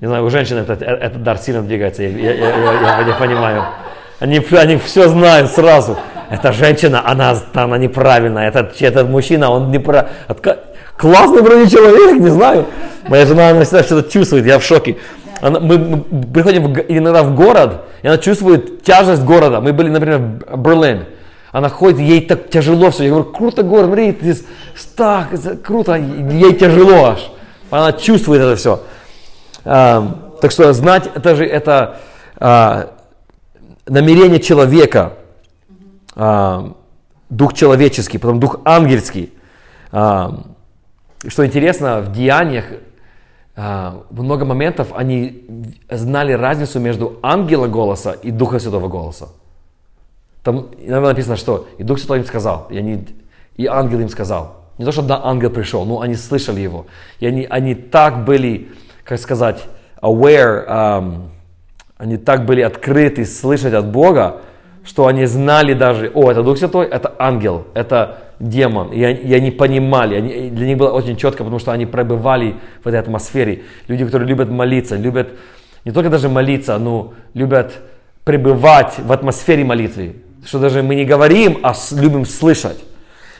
Не 0.00 0.08
знаю, 0.08 0.24
у 0.24 0.30
женщин 0.30 0.56
этот, 0.58 0.82
этот 0.82 1.22
дар 1.22 1.38
сильно 1.38 1.62
двигается, 1.62 2.02
я, 2.02 2.08
я, 2.08 2.32
я, 2.34 2.48
я- 2.48 2.98
я 2.98 3.04
не 3.04 3.12
понимаю. 3.14 3.64
Они, 4.18 4.44
они 4.52 4.76
все 4.76 5.08
знают 5.08 5.50
сразу. 5.50 5.96
Эта 6.28 6.52
женщина, 6.52 7.02
она, 7.08 7.34
она 7.54 7.78
неправильная, 7.78 8.48
этот, 8.48 8.80
этот 8.82 9.08
мужчина, 9.08 9.50
он 9.50 9.70
неправильный. 9.70 10.10
Классный 10.96 11.42
вроде 11.42 11.70
человек, 11.70 12.20
не 12.20 12.28
знаю. 12.28 12.66
Моя 13.08 13.24
жена, 13.26 13.48
она 13.50 13.64
всегда 13.64 13.82
что-то 13.82 14.10
чувствует, 14.10 14.44
я 14.44 14.58
в 14.58 14.64
шоке. 14.64 14.96
Она- 15.40 15.60
мы, 15.60 15.78
мы 15.78 16.02
приходим 16.32 16.72
в 16.72 16.78
иногда 16.88 17.22
в 17.22 17.34
город, 17.34 17.82
и 18.02 18.08
она 18.08 18.18
чувствует 18.18 18.82
тяжесть 18.82 19.22
города. 19.22 19.60
Мы 19.60 19.72
были, 19.72 19.88
например, 19.88 20.18
в 20.18 20.56
Берлин. 20.58 21.04
Она 21.52 21.68
ходит, 21.68 21.98
ей 21.98 22.20
так 22.26 22.48
тяжело 22.50 22.90
все. 22.90 23.04
Я 23.04 23.10
говорю, 23.10 23.32
круто 23.32 23.62
город, 23.62 23.86
смотри, 23.86 24.12
ты 24.12 24.36
так, 24.96 25.28
круто, 25.62 25.94
ей 25.94 26.54
тяжело 26.54 27.06
аж. 27.06 27.30
Она 27.70 27.92
чувствует 27.92 28.42
это 28.42 28.56
все. 28.56 28.82
А, 29.64 30.36
так 30.40 30.52
что 30.52 30.72
знать, 30.72 31.10
это 31.14 31.34
же 31.34 31.44
это 31.44 32.00
а, 32.36 32.94
намерение 33.86 34.40
человека, 34.40 35.14
а, 36.14 36.72
дух 37.28 37.54
человеческий, 37.54 38.18
потом 38.18 38.38
дух 38.38 38.60
ангельский. 38.64 39.32
А, 39.92 40.44
что 41.26 41.44
интересно, 41.44 42.00
в 42.00 42.12
деяниях 42.12 42.64
а, 43.56 44.04
много 44.10 44.44
моментов 44.44 44.88
они 44.94 45.44
знали 45.90 46.32
разницу 46.32 46.78
между 46.78 47.18
ангела 47.22 47.66
голоса 47.66 48.12
и 48.12 48.30
Духа 48.30 48.58
Святого 48.60 48.88
голоса. 48.88 49.28
Там 50.42 50.68
иногда 50.78 51.08
написано, 51.08 51.36
что 51.36 51.68
и 51.78 51.82
Дух 51.82 51.98
Святой 51.98 52.18
им 52.18 52.24
сказал, 52.24 52.66
и, 52.70 52.78
они, 52.78 53.06
и 53.56 53.66
ангел 53.66 54.00
им 54.00 54.08
сказал. 54.08 54.56
Не 54.78 54.84
то, 54.84 54.92
что 54.92 55.02
да, 55.02 55.20
ангел 55.22 55.50
пришел, 55.50 55.84
но 55.84 56.00
они 56.00 56.14
слышали 56.14 56.60
его. 56.60 56.86
И 57.18 57.26
они, 57.26 57.46
они 57.48 57.74
так 57.74 58.24
были, 58.24 58.68
как 59.04 59.18
сказать, 59.18 59.66
aware, 60.00 60.64
ам, 60.66 61.30
они 61.98 62.16
так 62.16 62.46
были 62.46 62.62
открыты 62.62 63.26
слышать 63.26 63.74
от 63.74 63.86
Бога, 63.86 64.40
что 64.82 65.06
они 65.06 65.26
знали 65.26 65.74
даже, 65.74 66.10
о, 66.14 66.30
это 66.30 66.42
Дух 66.42 66.56
Святой, 66.56 66.86
это 66.86 67.14
ангел, 67.18 67.66
это 67.74 68.22
демон. 68.38 68.90
И 68.92 69.02
они, 69.04 69.18
и 69.18 69.34
они 69.34 69.50
понимали, 69.50 70.14
они, 70.14 70.48
для 70.48 70.66
них 70.66 70.78
было 70.78 70.92
очень 70.92 71.16
четко, 71.16 71.44
потому 71.44 71.58
что 71.58 71.72
они 71.72 71.84
пребывали 71.84 72.56
в 72.82 72.88
этой 72.88 72.98
атмосфере. 72.98 73.64
Люди, 73.86 74.06
которые 74.06 74.26
любят 74.28 74.48
молиться, 74.48 74.96
любят 74.96 75.28
не 75.84 75.92
только 75.92 76.08
даже 76.08 76.30
молиться, 76.30 76.78
но 76.78 77.12
любят 77.34 77.80
пребывать 78.24 78.98
в 78.98 79.12
атмосфере 79.12 79.64
молитвы. 79.64 80.16
Что 80.44 80.58
даже 80.58 80.82
мы 80.82 80.94
не 80.94 81.04
говорим, 81.04 81.58
а 81.62 81.74
любим 81.92 82.24
слышать. 82.24 82.78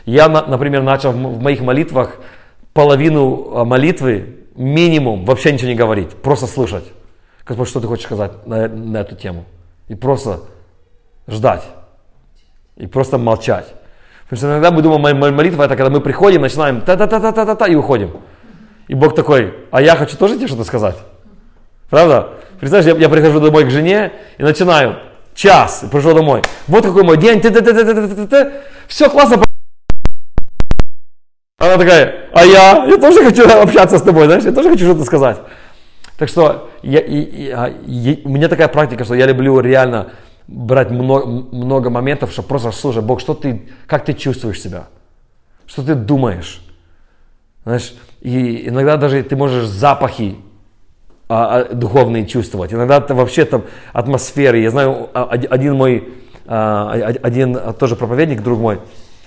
Я, 0.04 0.28
на- 0.28 0.46
например, 0.46 0.82
начал 0.82 1.12
в 1.12 1.40
моих 1.40 1.60
молитвах 1.60 2.16
половину 2.72 3.56
а, 3.56 3.64
молитвы, 3.64 4.36
минимум, 4.54 5.24
вообще 5.24 5.52
ничего 5.52 5.68
не 5.68 5.74
говорить, 5.74 6.10
просто 6.10 6.46
слышать. 6.46 6.84
Господь, 7.46 7.68
что 7.68 7.80
ты 7.80 7.86
хочешь 7.86 8.04
сказать 8.04 8.46
на, 8.46 8.68
на 8.68 8.98
эту 8.98 9.16
тему? 9.16 9.44
И 9.88 9.94
просто 9.94 10.40
ждать. 11.28 11.64
И 12.76 12.86
просто 12.86 13.18
молчать. 13.18 13.66
Потому 14.24 14.38
что 14.38 14.46
иногда 14.48 14.70
мы 14.70 14.82
думаем, 14.82 15.00
мо- 15.02 15.14
мо- 15.30 15.32
молитва 15.36 15.64
это 15.64 15.76
когда 15.76 15.90
мы 15.90 16.00
приходим, 16.00 16.42
начинаем 16.42 16.80
та-та-та-та-та-та 16.82 17.66
и 17.66 17.74
уходим. 17.74 18.10
И 18.88 18.94
Бог 18.94 19.14
такой, 19.14 19.54
а 19.70 19.80
я 19.82 19.96
хочу 19.96 20.16
тоже 20.16 20.36
тебе 20.36 20.46
что-то 20.48 20.64
сказать. 20.64 20.96
Правда? 21.88 22.34
Представляешь, 22.60 22.96
я, 22.98 23.02
я 23.04 23.08
прихожу 23.08 23.40
домой 23.40 23.64
к 23.64 23.70
жене 23.70 24.12
и 24.38 24.42
начинаю 24.42 24.96
час, 25.34 25.84
пришел 25.90 26.14
домой. 26.14 26.42
Вот 26.66 26.84
какой 26.84 27.02
мой 27.04 27.16
день, 27.16 27.40
все 28.88 29.08
классно. 29.10 29.42
Она 31.58 31.76
такая, 31.76 32.30
а 32.32 32.44
я, 32.44 32.86
я 32.86 32.96
тоже 32.96 33.22
хочу 33.22 33.46
общаться 33.46 33.98
с 33.98 34.02
тобой, 34.02 34.24
знаешь, 34.26 34.44
я 34.44 34.52
тоже 34.52 34.70
хочу 34.70 34.84
что-то 34.86 35.04
сказать. 35.04 35.38
Так 36.16 36.28
что 36.28 36.70
я, 36.82 37.00
и- 37.00 37.20
и- 37.20 37.50
а, 37.50 37.66
и- 37.68 38.22
у 38.24 38.30
меня 38.30 38.48
такая 38.48 38.68
практика, 38.68 39.04
что 39.04 39.14
я 39.14 39.26
люблю 39.26 39.60
реально 39.60 40.10
брать 40.48 40.90
много, 40.90 41.26
много 41.26 41.90
моментов, 41.90 42.32
чтобы 42.32 42.48
просто 42.48 42.72
слушай, 42.72 43.02
Бог, 43.02 43.20
что 43.20 43.34
ты, 43.34 43.68
как 43.86 44.04
ты 44.04 44.14
чувствуешь 44.14 44.60
себя? 44.60 44.88
Что 45.66 45.82
ты 45.82 45.94
думаешь? 45.94 46.62
Знаешь, 47.64 47.94
и 48.22 48.68
иногда 48.68 48.96
даже 48.96 49.22
ты 49.22 49.36
можешь 49.36 49.66
запахи 49.66 50.36
а, 51.30 51.60
а, 51.70 51.74
духовные 51.74 52.26
чувствовать. 52.26 52.74
Иногда 52.74 53.00
ты 53.00 53.14
вообще 53.14 53.44
там 53.44 53.62
атмосферы. 53.92 54.58
Я 54.58 54.70
знаю, 54.70 55.10
а, 55.14 55.28
один 55.30 55.76
мой, 55.76 56.08
а, 56.44 56.90
один 57.22 57.56
тоже 57.78 57.94
проповедник, 57.94 58.42
друг 58.42 58.58
мой, 58.58 58.80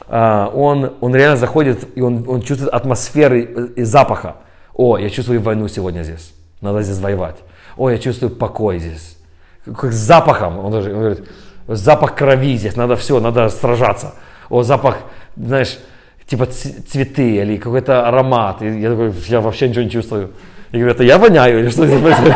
а, 0.10 0.52
он, 0.54 0.96
он 1.00 1.16
реально 1.16 1.38
заходит 1.38 1.88
и 1.96 2.02
он, 2.02 2.26
он 2.28 2.42
чувствует 2.42 2.74
атмосферы 2.74 3.72
и 3.78 3.84
запаха. 3.84 4.36
О, 4.74 4.98
я 4.98 5.10
чувствую 5.10 5.42
войну 5.42 5.70
сегодня 5.70 6.04
здесь. 6.04 6.34
Надо 6.60 6.82
здесь 6.82 7.00
воевать. 7.00 7.38
О, 7.78 7.90
я 7.90 7.98
чувствую 7.98 8.32
покой 8.32 8.80
здесь. 8.80 9.18
Как 9.64 9.94
с 9.94 9.96
запахом. 9.96 10.60
Он, 10.60 10.74
даже, 10.74 10.92
говорит, 10.92 11.24
запах 11.70 12.16
крови 12.16 12.58
здесь. 12.58 12.76
Надо 12.76 12.98
все, 12.98 13.22
надо 13.22 13.48
сражаться. 13.48 14.16
О, 14.50 14.62
запах, 14.62 14.98
знаешь, 15.38 15.80
типа 16.26 16.48
цветы 16.48 17.38
или 17.38 17.56
какой-то 17.56 18.06
аромат. 18.10 18.62
И 18.62 18.80
я 18.82 18.90
такой, 18.90 19.14
я 19.28 19.40
вообще 19.40 19.70
ничего 19.70 19.86
не 19.86 19.90
чувствую. 19.90 20.32
И 20.74 20.78
говорю, 20.78 20.96
это 20.96 21.04
я 21.04 21.20
воняю 21.20 21.60
или 21.60 21.70
что 21.70 21.86
здесь 21.86 22.02
происходит? 22.02 22.36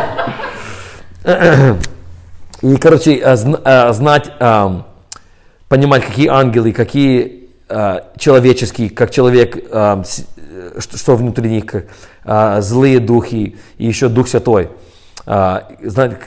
И, 2.62 2.76
короче, 2.76 3.20
а, 3.24 3.36
а, 3.64 3.92
знать, 3.92 4.30
понимать, 5.68 6.04
какие 6.04 6.28
ангелы, 6.28 6.72
какие 6.72 7.48
человеческие, 8.16 8.90
как 8.90 9.10
человек, 9.10 9.56
что 10.78 11.16
внутри 11.16 11.50
них, 11.50 11.64
злые 12.24 13.00
духи 13.00 13.56
и 13.76 13.86
еще 13.86 14.08
Дух 14.08 14.28
Святой. 14.28 14.70
Знать, 15.26 16.18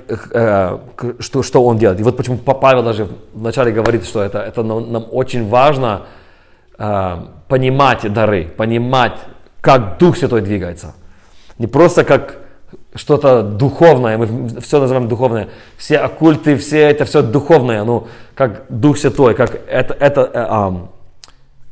что, 1.20 1.44
что 1.44 1.66
он 1.66 1.78
делает. 1.80 2.00
И 2.00 2.04
вот 2.04 2.16
почему 2.16 2.38
Павел 2.38 2.84
даже 2.84 3.08
вначале 3.34 3.72
говорит, 3.72 4.06
что 4.06 4.22
это, 4.22 4.40
это 4.40 4.62
нам, 4.62 4.92
нам 4.92 5.06
очень 5.12 5.50
важно 5.50 6.04
понимать 6.78 8.14
дары, 8.14 8.46
понимать, 8.46 9.18
как 9.62 9.98
Дух 9.98 10.18
Святой 10.18 10.42
двигается. 10.42 10.94
Не 11.62 11.68
просто 11.68 12.04
как 12.04 12.38
что-то 12.96 13.44
духовное, 13.44 14.18
мы 14.18 14.60
все 14.62 14.80
называем 14.80 15.08
духовное. 15.08 15.50
Все 15.78 16.00
оккульты, 16.00 16.56
все 16.56 16.90
это 16.90 17.06
все 17.06 17.22
духовное, 17.22 17.84
ну, 17.84 18.08
как 18.34 18.64
Дух 18.70 18.98
Святой, 18.98 19.36
как 19.36 19.62
это, 19.68 19.94
это, 19.94 20.22
э, 20.34 20.48
э, 20.50 20.72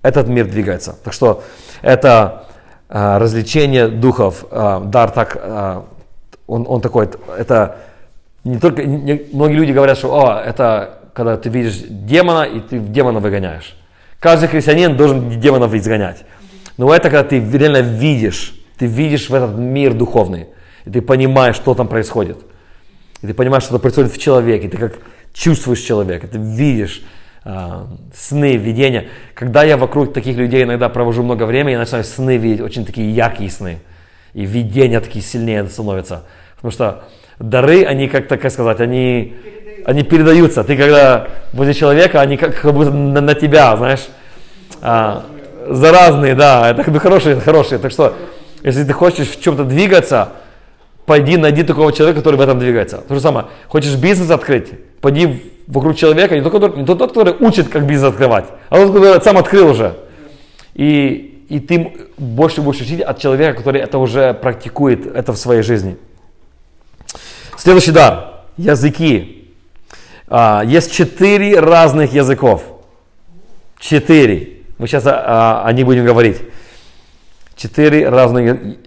этот 0.04 0.28
мир 0.28 0.46
двигается. 0.46 0.96
Так 1.04 1.14
что 1.14 1.42
это 1.82 2.46
э, 2.88 3.18
развлечение 3.18 3.88
духов, 3.88 4.46
э, 4.52 4.82
дар 4.86 5.10
так, 5.10 5.36
э, 5.42 5.82
он, 6.46 6.66
он 6.70 6.82
такой, 6.82 7.10
это 7.36 7.78
не 8.44 8.60
только, 8.60 8.84
не, 8.84 9.26
многие 9.34 9.56
люди 9.56 9.72
говорят, 9.72 9.98
что 9.98 10.14
о, 10.14 10.40
это 10.40 11.00
когда 11.16 11.36
ты 11.36 11.50
видишь 11.50 11.80
демона 11.90 12.44
и 12.44 12.60
ты 12.60 12.78
демона 12.78 13.20
выгоняешь. 13.22 13.76
Каждый 14.20 14.50
христианин 14.50 14.96
должен 14.96 15.40
демонов 15.40 15.74
изгонять. 15.74 16.26
Но 16.78 16.94
это 16.94 17.10
когда 17.10 17.24
ты 17.24 17.40
реально 17.40 17.82
видишь, 17.82 18.54
ты 18.80 18.86
видишь 18.86 19.30
в 19.30 19.34
этот 19.36 19.58
мир 19.58 19.94
духовный, 19.94 20.48
и 20.86 20.90
ты 20.90 21.02
понимаешь, 21.02 21.56
что 21.58 21.76
там 21.76 21.88
происходит. 21.88 22.38
И 23.22 23.28
ты 23.28 23.34
понимаешь, 23.34 23.64
что 23.64 23.78
происходит 23.78 24.14
в 24.14 24.18
человеке, 24.18 24.70
ты 24.70 24.78
как 24.78 25.00
чувствуешь 25.34 25.82
человека, 25.82 26.28
ты 26.28 26.38
видишь 26.38 27.04
э, 27.44 27.86
сны, 28.16 28.56
видения. 28.56 29.08
Когда 29.36 29.64
я 29.64 29.76
вокруг 29.76 30.14
таких 30.14 30.38
людей 30.38 30.64
иногда 30.64 30.88
провожу 30.88 31.24
много 31.24 31.44
времени, 31.44 31.74
я 31.74 31.80
начинаю 31.80 32.06
сны 32.06 32.38
видеть, 32.38 32.62
очень 32.62 32.86
такие 32.86 33.14
яркие 33.14 33.52
сны. 33.52 33.80
И 34.34 34.46
видения 34.46 35.02
такие 35.02 35.24
сильнее 35.24 35.68
становятся. 35.68 36.24
Потому 36.56 36.72
что 36.72 37.04
дары, 37.40 37.84
они 37.84 38.08
как 38.08 38.50
сказать, 38.50 38.80
они, 38.80 39.36
они 39.86 40.04
передаются. 40.04 40.64
Ты 40.64 40.78
когда 40.78 41.28
возле 41.52 41.74
человека, 41.74 42.22
они 42.22 42.38
как, 42.38 42.62
как 42.62 42.74
будто 42.74 42.92
на, 42.92 43.20
на 43.20 43.34
тебя, 43.34 43.76
знаешь. 43.76 44.08
А, 44.82 45.26
заразные, 45.68 46.36
да, 46.36 46.70
это 46.70 46.84
хорошие, 47.00 47.36
хорошие. 47.42 47.80
Так 47.80 47.92
что 47.92 48.16
если 48.64 48.84
ты 48.84 48.94
хочешь 48.94 49.30
в 49.30 49.42
чем-то 49.42 49.64
двигаться, 49.64 50.34
пойди 51.06 51.38
найди 51.38 51.64
такого 51.64 51.92
человека, 51.92 52.20
который 52.20 52.36
в 52.36 52.42
этом 52.42 52.60
двигается. 52.60 52.98
То 52.98 53.16
же 53.16 53.22
самое. 53.22 53.48
Хочешь 53.68 53.96
бизнес 53.96 54.30
открыть, 54.30 54.70
пойди 55.02 55.52
вокруг 55.68 55.96
человека, 55.96 56.36
не 56.36 56.42
тот, 56.42 56.78
не 56.78 56.86
тот, 56.86 57.00
который 57.00 57.36
учит, 57.40 57.70
как 57.70 57.86
бизнес 57.86 58.12
открывать, 58.12 58.46
а 58.70 58.78
тот, 58.78 58.94
который 58.94 59.22
сам 59.22 59.38
открыл 59.38 59.70
уже. 59.70 59.96
И, 60.74 61.46
и 61.50 61.60
ты 61.60 61.94
больше 62.18 62.62
будешь 62.62 62.82
учить 62.82 63.02
от 63.02 63.20
человека, 63.20 63.58
который 63.58 63.82
это 63.82 63.98
уже 63.98 64.34
практикует, 64.34 65.06
это 65.06 65.34
в 65.34 65.38
своей 65.38 65.62
жизни. 65.62 65.98
Следующий 67.58 67.92
дар. 67.92 68.44
Языки. 68.58 69.52
А, 70.28 70.64
есть 70.66 70.92
четыре 70.92 71.60
разных 71.60 72.14
языков. 72.14 72.64
Четыре. 73.80 74.60
Мы 74.78 74.88
сейчас 74.88 75.04
а, 75.08 75.64
о 75.66 75.74
них 75.74 75.86
будем 75.86 76.06
говорить 76.06 76.38
четыре 77.60 78.08
разные 78.08 78.78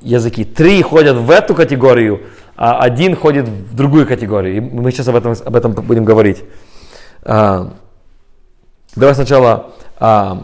языки. 0.00 0.44
Три 0.44 0.82
ходят 0.82 1.16
в 1.16 1.30
эту 1.30 1.54
категорию, 1.54 2.22
а 2.56 2.80
один 2.80 3.14
ходит 3.14 3.46
в 3.46 3.74
другую 3.74 4.06
категорию. 4.06 4.56
И 4.56 4.60
мы 4.60 4.90
сейчас 4.90 5.08
об 5.08 5.16
этом, 5.16 5.34
об 5.44 5.54
этом 5.54 5.72
будем 5.72 6.04
говорить. 6.04 6.42
А, 7.22 7.74
давай 8.96 9.14
сначала 9.14 9.74
а, 10.00 10.42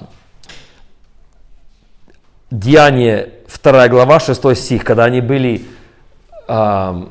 Деяние, 2.50 3.30
2 3.62 3.88
глава, 3.88 4.20
6 4.20 4.56
стих, 4.56 4.84
когда 4.84 5.04
они 5.04 5.22
были 5.22 5.64
а, 6.46 7.08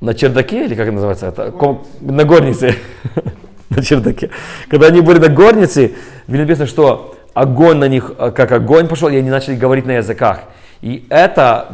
на 0.00 0.14
чердаке, 0.14 0.66
или 0.66 0.74
как 0.74 0.88
это 0.88 0.92
называется, 0.92 1.28
это, 1.28 1.54
на 2.00 2.24
горнице, 2.24 2.76
на 3.70 3.82
чердаке. 3.82 4.28
Когда 4.68 4.88
они 4.88 5.00
были 5.00 5.18
на 5.18 5.28
горнице, 5.28 5.94
написано, 6.26 6.66
что 6.66 7.16
огонь 7.34 7.78
на 7.78 7.88
них, 7.88 8.12
э, 8.18 8.30
как 8.30 8.52
огонь 8.52 8.88
пошел, 8.88 9.08
и 9.08 9.16
они 9.16 9.30
начали 9.30 9.56
говорить 9.56 9.86
на 9.86 9.96
языках. 9.96 10.40
И 10.80 11.06
это, 11.08 11.68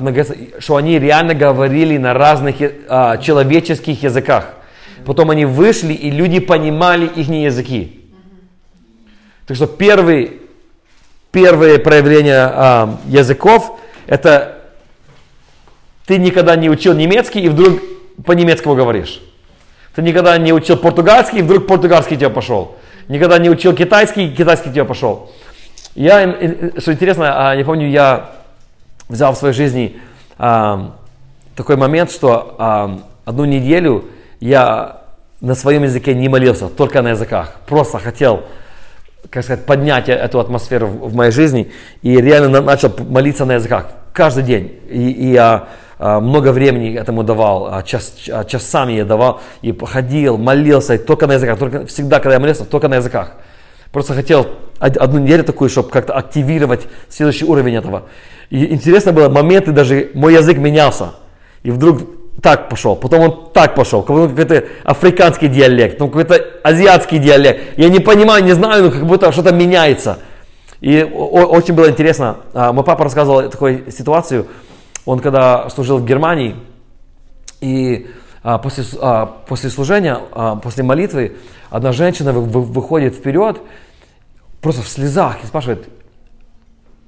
что 0.61 0.77
они 0.77 0.99
реально 0.99 1.35
говорили 1.35 1.97
на 1.99 2.15
разных 2.15 2.57
а, 2.89 3.17
человеческих 3.19 4.05
языках. 4.05 4.55
Потом 5.05 5.31
они 5.31 5.47
вышли, 5.47 5.93
и 5.93 6.11
люди 6.11 6.39
понимали 6.39 7.07
их 7.07 7.29
языки. 7.29 8.05
Так 9.47 9.57
что 9.57 9.67
первый, 9.67 10.41
первое 11.33 11.79
проявление 11.81 12.51
а, 12.53 13.01
языков, 13.07 13.81
это 14.07 14.61
ты 16.07 16.19
никогда 16.19 16.55
не 16.55 16.71
учил 16.71 16.95
немецкий, 16.95 17.41
и 17.41 17.49
вдруг 17.49 17.81
по-немецкому 18.25 18.77
говоришь. 18.77 19.21
Ты 19.97 20.03
никогда 20.03 20.39
не 20.39 20.53
учил 20.53 20.77
португальский, 20.77 21.41
и 21.41 21.43
вдруг 21.43 21.67
португальский 21.67 22.17
тебе 22.17 22.31
пошел. 22.31 22.77
Никогда 23.09 23.39
не 23.39 23.51
учил 23.51 23.75
китайский, 23.75 24.31
китайский 24.31 24.71
тебе 24.71 24.85
пошел. 24.85 25.33
Я, 25.95 26.37
что 26.79 26.93
интересно, 26.93 27.51
а, 27.51 27.57
не 27.57 27.65
помню, 27.65 27.89
я 27.89 28.31
взял 29.09 29.33
в 29.33 29.37
своей 29.37 29.55
жизни 29.55 30.01
а, 30.39 30.93
такой 31.57 31.77
момент, 31.77 32.13
что 32.13 32.55
а, 32.59 33.01
одну 33.25 33.45
неделю 33.45 34.05
я 34.39 35.03
на 35.41 35.57
своем 35.57 35.83
языке 35.83 36.15
не 36.15 36.29
молился, 36.29 36.69
только 36.69 37.03
на 37.03 37.11
языках. 37.11 37.57
Просто 37.67 37.99
хотел, 37.99 38.45
как 39.31 39.43
сказать, 39.43 39.67
поднять 39.67 40.09
эту 40.09 40.39
атмосферу 40.39 40.87
в, 40.87 41.15
моей 41.15 41.33
жизни 41.33 41.73
и 42.03 42.21
реально 42.21 42.61
начал 42.61 42.93
молиться 43.09 43.45
на 43.45 43.55
языках 43.55 43.87
каждый 44.13 44.45
день. 44.45 44.79
И, 44.89 45.11
и 45.11 45.33
я 45.33 45.69
много 45.99 46.53
времени 46.53 46.95
этому 46.95 47.25
давал, 47.25 47.83
час, 47.83 48.15
часами 48.49 48.93
я 48.93 49.05
давал, 49.05 49.41
и 49.61 49.77
ходил, 49.85 50.39
молился, 50.39 50.99
только 50.99 51.27
на 51.27 51.33
языках, 51.33 51.59
только, 51.59 51.87
всегда, 51.87 52.21
когда 52.21 52.35
я 52.35 52.41
молился, 52.41 52.65
только 52.65 52.89
на 52.89 52.95
языках. 52.97 53.33
Просто 53.93 54.15
хотел 54.15 54.47
одну 54.79 55.19
неделю 55.19 55.45
такую, 55.45 55.69
чтобы 55.69 55.91
как-то 55.91 56.15
активировать 56.15 56.87
следующий 57.09 57.45
уровень 57.45 57.75
этого. 57.75 58.05
И 58.49 58.73
интересно 58.73 59.13
было, 59.13 59.29
моменты 59.29 59.73
даже, 59.73 60.11
мой 60.15 60.35
язык 60.35 60.59
менялся. 60.59 61.15
И 61.63 61.71
вдруг 61.71 62.01
так 62.41 62.69
пошел, 62.69 62.97
потом 62.97 63.21
он 63.21 63.51
так 63.53 63.75
пошел, 63.75 64.03
какой-то 64.03 64.65
африканский 64.85 65.49
диалект, 65.49 65.99
ну 66.01 66.07
какой-то 66.07 66.43
азиатский 66.63 67.19
диалект. 67.19 67.79
Я 67.79 67.89
не 67.89 68.01
понимаю, 68.01 68.43
не 68.45 68.53
знаю, 68.53 68.85
но 68.85 68.91
как 68.91 69.07
будто 69.07 69.31
что-то 69.33 69.53
меняется. 69.53 70.19
И 70.81 71.03
очень 71.03 71.75
было 71.75 71.91
интересно, 71.91 72.39
а, 72.55 72.73
мой 72.73 72.85
папа 72.85 73.05
рассказывал 73.05 73.51
такую 73.51 73.91
ситуацию, 73.91 74.47
он 75.05 75.19
когда 75.19 75.69
служил 75.69 75.99
в 75.99 76.07
Германии, 76.07 76.57
и 77.61 78.07
а, 78.43 78.57
после, 78.57 78.85
а, 79.03 79.27
после 79.47 79.69
служения, 79.69 80.19
после 80.63 80.83
молитвы, 80.83 81.37
одна 81.71 81.93
женщина 81.93 82.33
выходит 82.33 83.15
вперед, 83.15 83.61
просто 84.61 84.83
в 84.83 84.89
слезах 84.89 85.43
и 85.43 85.47
спрашивает, 85.47 85.89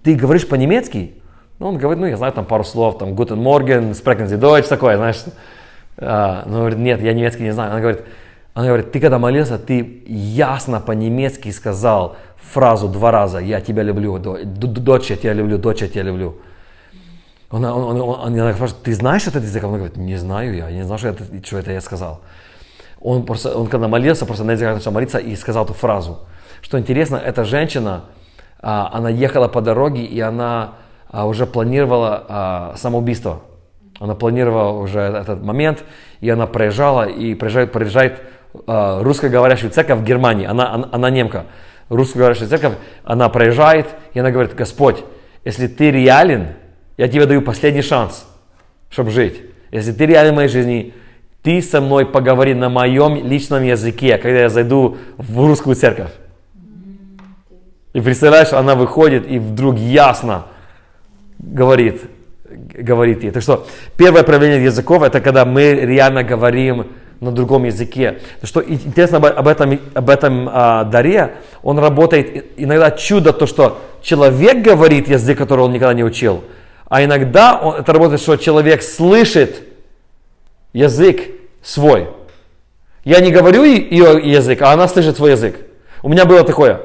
ты 0.02 0.14
говоришь 0.14 0.48
по-немецки? 0.48 1.14
Ну, 1.58 1.68
он 1.68 1.78
говорит, 1.78 2.00
ну, 2.00 2.06
я 2.06 2.16
знаю 2.16 2.32
там 2.32 2.44
пару 2.44 2.64
слов, 2.64 2.98
там, 2.98 3.10
Guten 3.10 3.38
Morgen, 3.38 3.92
Sprechen 3.92 4.26
Sie 4.26 4.38
Deutsch, 4.38 4.68
такое, 4.68 4.96
знаешь. 4.96 5.22
А, 5.98 6.44
говорит, 6.46 6.78
нет, 6.78 7.00
я 7.02 7.12
немецкий 7.12 7.44
не 7.44 7.52
знаю. 7.52 7.72
Она 7.72 7.80
говорит, 7.80 8.02
она 8.54 8.66
говорит, 8.66 8.92
ты 8.92 9.00
когда 9.00 9.18
молился, 9.18 9.58
ты 9.58 10.02
ясно 10.06 10.80
по-немецки 10.80 11.50
сказал 11.50 12.16
фразу 12.36 12.88
два 12.88 13.10
раза, 13.10 13.38
я 13.38 13.60
тебя 13.60 13.82
люблю, 13.82 14.18
дочь, 14.18 15.10
я 15.10 15.16
тебя 15.16 15.32
люблю, 15.32 15.58
дочь, 15.58 15.82
я 15.82 15.88
тебя 15.88 16.02
люблю. 16.02 16.36
Он, 17.50 17.64
он, 17.64 17.82
он, 17.84 18.00
он, 18.00 18.40
она 18.40 18.54
спрашивает, 18.54 18.82
ты 18.82 18.94
знаешь 18.94 19.26
этот 19.26 19.44
язык? 19.44 19.62
Он 19.62 19.74
говорит, 19.74 19.96
не 19.96 20.16
знаю 20.16 20.56
я, 20.56 20.70
не 20.70 20.84
знаю, 20.84 20.98
что 20.98 21.08
это, 21.08 21.24
что 21.44 21.58
это 21.58 21.72
я 21.72 21.80
сказал. 21.80 22.20
Он, 23.02 23.24
просто, 23.24 23.56
он 23.56 23.66
когда 23.66 23.88
молился, 23.88 24.26
просто 24.26 24.44
на 24.44 24.52
языках 24.52 24.76
начал 24.76 24.92
молиться 24.92 25.18
и 25.18 25.34
сказал 25.34 25.64
эту 25.64 25.74
фразу. 25.74 26.20
Что 26.60 26.78
интересно, 26.78 27.16
эта 27.16 27.44
женщина, 27.44 28.04
а, 28.60 28.88
она 28.92 29.10
ехала 29.10 29.48
по 29.48 29.60
дороге, 29.60 30.04
и 30.04 30.20
она 30.20 30.74
а, 31.10 31.26
уже 31.26 31.46
планировала 31.46 32.24
а, 32.28 32.74
самоубийство. 32.76 33.42
Она 33.98 34.14
планировала 34.14 34.78
уже 34.78 35.00
этот 35.00 35.42
момент, 35.42 35.84
и 36.20 36.30
она 36.30 36.46
проезжала, 36.46 37.04
и 37.04 37.34
проезжает, 37.34 37.72
проезжает 37.72 38.20
русскоговорящую 38.66 39.70
церковь 39.70 40.00
в 40.00 40.04
Германии. 40.04 40.46
Она, 40.46 40.74
она, 40.74 40.88
она 40.92 41.10
немка. 41.10 41.46
Русскоговорящая 41.88 42.48
церковь, 42.48 42.74
она 43.02 43.28
проезжает, 43.30 43.86
и 44.12 44.18
она 44.18 44.30
говорит, 44.30 44.54
Господь, 44.54 45.04
если 45.44 45.68
ты 45.68 45.90
реален, 45.90 46.48
я 46.98 47.08
тебе 47.08 47.26
даю 47.26 47.42
последний 47.42 47.82
шанс, 47.82 48.26
чтобы 48.90 49.10
жить. 49.10 49.40
Если 49.70 49.92
ты 49.92 50.04
реален 50.04 50.32
в 50.32 50.36
моей 50.36 50.48
жизни, 50.48 50.94
ты 51.42 51.60
со 51.60 51.80
мной 51.80 52.06
поговори 52.06 52.54
на 52.54 52.68
моем 52.68 53.26
личном 53.26 53.64
языке, 53.64 54.16
когда 54.18 54.40
я 54.40 54.48
зайду 54.48 54.96
в 55.16 55.44
русскую 55.46 55.74
церковь. 55.74 56.10
И 57.92 58.00
представляешь, 58.00 58.52
она 58.52 58.74
выходит 58.74 59.28
и 59.28 59.38
вдруг 59.38 59.76
ясно 59.76 60.46
говорит, 61.38 62.02
говорит 62.48 63.22
ей. 63.24 63.32
Так 63.32 63.42
что 63.42 63.66
первое 63.96 64.22
проявление 64.22 64.64
языков 64.64 65.02
это 65.02 65.20
когда 65.20 65.44
мы 65.44 65.72
реально 65.72 66.22
говорим 66.22 66.86
на 67.20 67.32
другом 67.32 67.64
языке. 67.64 68.18
Что 68.42 68.62
интересно 68.62 69.18
об 69.18 69.46
этом, 69.46 69.78
об 69.94 70.10
этом 70.10 70.48
а, 70.50 70.84
даре, 70.84 71.34
он 71.62 71.78
работает 71.78 72.46
иногда 72.56 72.90
чудо, 72.90 73.32
то 73.32 73.46
что 73.46 73.80
человек 74.00 74.62
говорит 74.62 75.08
язык, 75.08 75.38
который 75.38 75.60
он 75.60 75.72
никогда 75.72 75.94
не 75.94 76.02
учил, 76.02 76.42
а 76.88 77.04
иногда 77.04 77.60
он, 77.60 77.76
это 77.76 77.92
работает, 77.92 78.20
что 78.20 78.36
человек 78.36 78.82
слышит 78.82 79.71
язык 80.72 81.20
свой. 81.62 82.08
Я 83.04 83.20
не 83.20 83.30
говорю 83.30 83.64
ее 83.64 84.20
язык, 84.22 84.62
а 84.62 84.72
она 84.72 84.88
слышит 84.88 85.16
свой 85.16 85.32
язык. 85.32 85.56
У 86.02 86.08
меня 86.08 86.24
было 86.24 86.44
такое, 86.44 86.80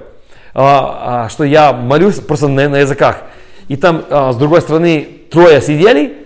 а, 0.53 1.25
а, 1.25 1.29
что 1.29 1.43
я 1.43 1.73
молюсь 1.73 2.15
просто 2.15 2.47
на, 2.47 2.77
языках. 2.77 3.23
И 3.67 3.75
там 3.75 4.03
а, 4.09 4.33
с 4.33 4.37
другой 4.37 4.61
стороны 4.61 5.07
трое 5.29 5.61
сидели, 5.61 6.25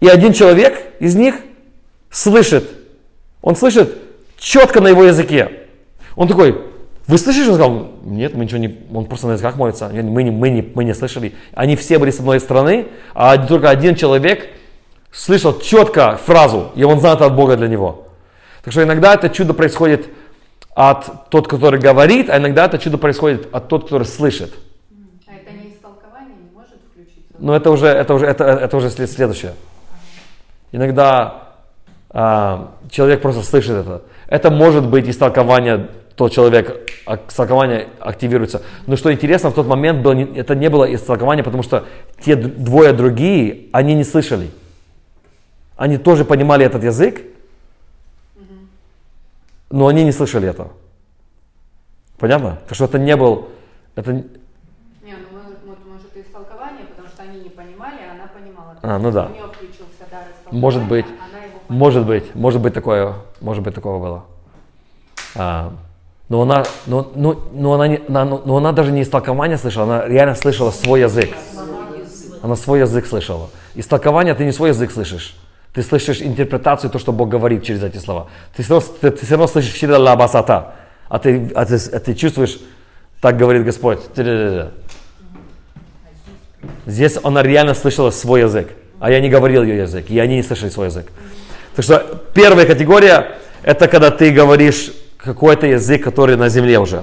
и 0.00 0.08
один 0.08 0.32
человек 0.32 0.80
из 1.00 1.16
них 1.16 1.36
слышит. 2.10 2.68
Он 3.40 3.56
слышит 3.56 3.96
четко 4.38 4.80
на 4.80 4.88
его 4.88 5.04
языке. 5.04 5.50
Он 6.14 6.28
такой, 6.28 6.60
вы 7.06 7.18
слышите, 7.18 7.48
он 7.48 7.54
сказал? 7.56 7.90
Нет, 8.04 8.34
мы 8.34 8.44
ничего 8.44 8.58
не... 8.58 8.78
Он 8.94 9.06
просто 9.06 9.26
на 9.26 9.32
языках 9.32 9.56
молится. 9.56 9.90
Мы 9.92 10.22
не, 10.22 10.30
мы, 10.30 10.50
не, 10.50 10.62
мы 10.74 10.84
не 10.84 10.94
слышали. 10.94 11.34
Они 11.54 11.74
все 11.74 11.98
были 11.98 12.10
с 12.10 12.20
одной 12.20 12.38
стороны, 12.38 12.86
а 13.14 13.36
только 13.38 13.70
один 13.70 13.96
человек 13.96 14.48
слышал 15.12 15.60
четко 15.60 16.16
фразу, 16.16 16.72
и 16.74 16.82
он 16.82 16.98
знает 16.98 17.20
от 17.20 17.36
Бога 17.36 17.56
для 17.56 17.68
него. 17.68 18.08
Так 18.64 18.72
что 18.72 18.82
иногда 18.82 19.14
это 19.14 19.28
чудо 19.28 19.54
происходит 19.54 20.08
от 20.74 21.28
тот, 21.28 21.48
который 21.48 21.78
говорит, 21.78 22.30
а 22.30 22.38
иногда 22.38 22.64
это 22.64 22.78
чудо 22.78 22.96
происходит 22.96 23.48
от 23.52 23.68
тот, 23.68 23.84
который 23.84 24.06
слышит. 24.06 24.54
А 25.26 25.32
это 25.34 25.52
не 25.52 25.74
истолкование 25.74 26.34
не 26.36 26.50
может 26.54 26.76
включиться? 26.90 27.34
Но 27.38 27.54
это 27.54 27.70
уже, 27.70 27.86
это 27.86 28.14
уже, 28.14 28.26
это, 28.26 28.44
это 28.44 28.76
уже 28.76 28.90
следующее. 28.90 29.52
Иногда 30.70 31.42
а, 32.08 32.72
человек 32.90 33.20
просто 33.20 33.42
слышит 33.42 33.72
это. 33.72 34.02
Это 34.28 34.50
может 34.50 34.86
быть 34.86 35.08
истолкование, 35.08 35.88
тот 36.16 36.32
человек, 36.32 36.90
а, 37.04 37.18
истолкование 37.28 37.88
активируется. 38.00 38.62
Но 38.86 38.96
что 38.96 39.12
интересно, 39.12 39.50
в 39.50 39.54
тот 39.54 39.66
момент 39.66 40.00
было, 40.00 40.14
это 40.34 40.54
не 40.54 40.70
было 40.70 40.92
истолкование, 40.94 41.44
потому 41.44 41.62
что 41.62 41.84
те 42.24 42.34
двое 42.36 42.94
другие, 42.94 43.66
они 43.72 43.94
не 43.94 44.04
слышали. 44.04 44.50
Они 45.76 45.98
тоже 45.98 46.24
понимали 46.24 46.64
этот 46.64 46.84
язык, 46.84 47.22
но 49.70 49.86
они 49.88 50.04
не 50.04 50.12
слышали 50.12 50.48
этого. 50.48 50.70
Понятно? 52.18 52.58
Так 52.68 52.74
что 52.76 52.84
это 52.84 52.98
не 52.98 53.16
был... 53.16 53.48
Это... 53.96 54.12
Не, 54.12 54.22
ну 54.22 55.26
мы, 55.32 55.40
вот, 55.66 55.78
может, 55.86 56.16
истолкование, 56.16 56.86
потому 56.86 57.08
что 57.08 57.22
они 57.22 57.40
не 57.40 57.48
понимали, 57.48 57.96
а 58.08 58.12
она 58.12 58.28
понимала. 58.28 58.76
А, 58.82 58.98
ну 58.98 59.10
да. 59.10 59.26
У 59.26 59.30
нее 59.30 59.46
включился 59.48 60.04
дар 60.10 60.24
Может 60.50 60.86
быть. 60.86 61.06
она 61.06 61.44
его 61.44 61.60
Может 61.68 62.06
быть, 62.06 62.34
может 62.34 62.60
быть 62.60 62.74
такое, 62.74 63.14
может 63.40 63.64
быть 63.64 63.74
такого 63.74 63.98
было. 63.98 64.24
А, 65.34 65.72
но 66.28 66.42
она, 66.42 66.64
но, 66.86 67.10
но, 67.14 67.42
но, 67.52 67.72
она 67.72 67.88
не, 67.88 68.00
она, 68.08 68.24
но 68.24 68.56
она 68.56 68.72
даже 68.72 68.92
не 68.92 69.02
истолкование 69.02 69.58
слышала, 69.58 69.84
она 69.84 70.06
реально 70.06 70.34
слышала 70.34 70.70
свой 70.70 71.00
язык. 71.00 71.30
Она 72.42 72.56
свой 72.56 72.80
язык 72.80 73.06
слышала. 73.06 73.50
Истолкование 73.74 74.34
ты 74.34 74.44
не 74.44 74.52
свой 74.52 74.70
язык 74.70 74.90
слышишь. 74.90 75.36
Ты 75.72 75.82
слышишь 75.82 76.20
интерпретацию, 76.20 76.90
то, 76.90 76.98
что 76.98 77.12
Бог 77.12 77.30
говорит 77.30 77.64
через 77.64 77.82
эти 77.82 77.96
слова. 77.96 78.28
Ты 78.54 78.62
все 78.62 78.74
равно, 78.74 78.88
ты, 79.00 79.10
ты 79.10 79.24
все 79.24 79.34
равно 79.34 79.46
слышишь 79.46 79.74
шире 79.74 79.96
ла 79.96 80.16
басата, 80.16 80.74
а 81.08 81.18
ты, 81.18 81.50
а, 81.54 81.64
ты, 81.64 81.76
а 81.92 81.98
ты 81.98 82.14
чувствуешь, 82.14 82.58
так 83.20 83.38
говорит 83.38 83.64
Господь. 83.64 84.00
Здесь 86.86 87.18
она 87.22 87.42
реально 87.42 87.74
слышала 87.74 88.10
свой 88.10 88.42
язык, 88.42 88.68
а 89.00 89.10
я 89.10 89.20
не 89.20 89.30
говорил 89.30 89.62
ее 89.62 89.78
язык, 89.78 90.10
и 90.10 90.18
они 90.18 90.36
не 90.36 90.42
слышали 90.42 90.68
свой 90.68 90.86
язык. 90.88 91.10
Так 91.74 91.84
что 91.84 92.22
первая 92.34 92.66
категория, 92.66 93.38
это 93.62 93.88
когда 93.88 94.10
ты 94.10 94.30
говоришь 94.30 94.92
какой-то 95.16 95.66
язык, 95.66 96.04
который 96.04 96.36
на 96.36 96.50
земле 96.50 96.78
уже. 96.78 97.02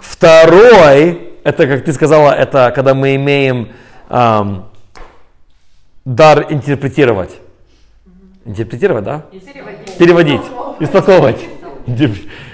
Второй, 0.00 1.32
это, 1.44 1.66
как 1.66 1.84
ты 1.84 1.92
сказала, 1.92 2.32
это 2.32 2.72
когда 2.74 2.94
мы 2.94 3.16
имеем 3.16 3.68
эм, 4.08 4.64
дар 6.04 6.46
интерпретировать. 6.48 7.32
Интерпретировать, 8.48 9.04
да? 9.04 9.26
Переводить. 9.98 10.40
Истолковывать. 10.80 11.36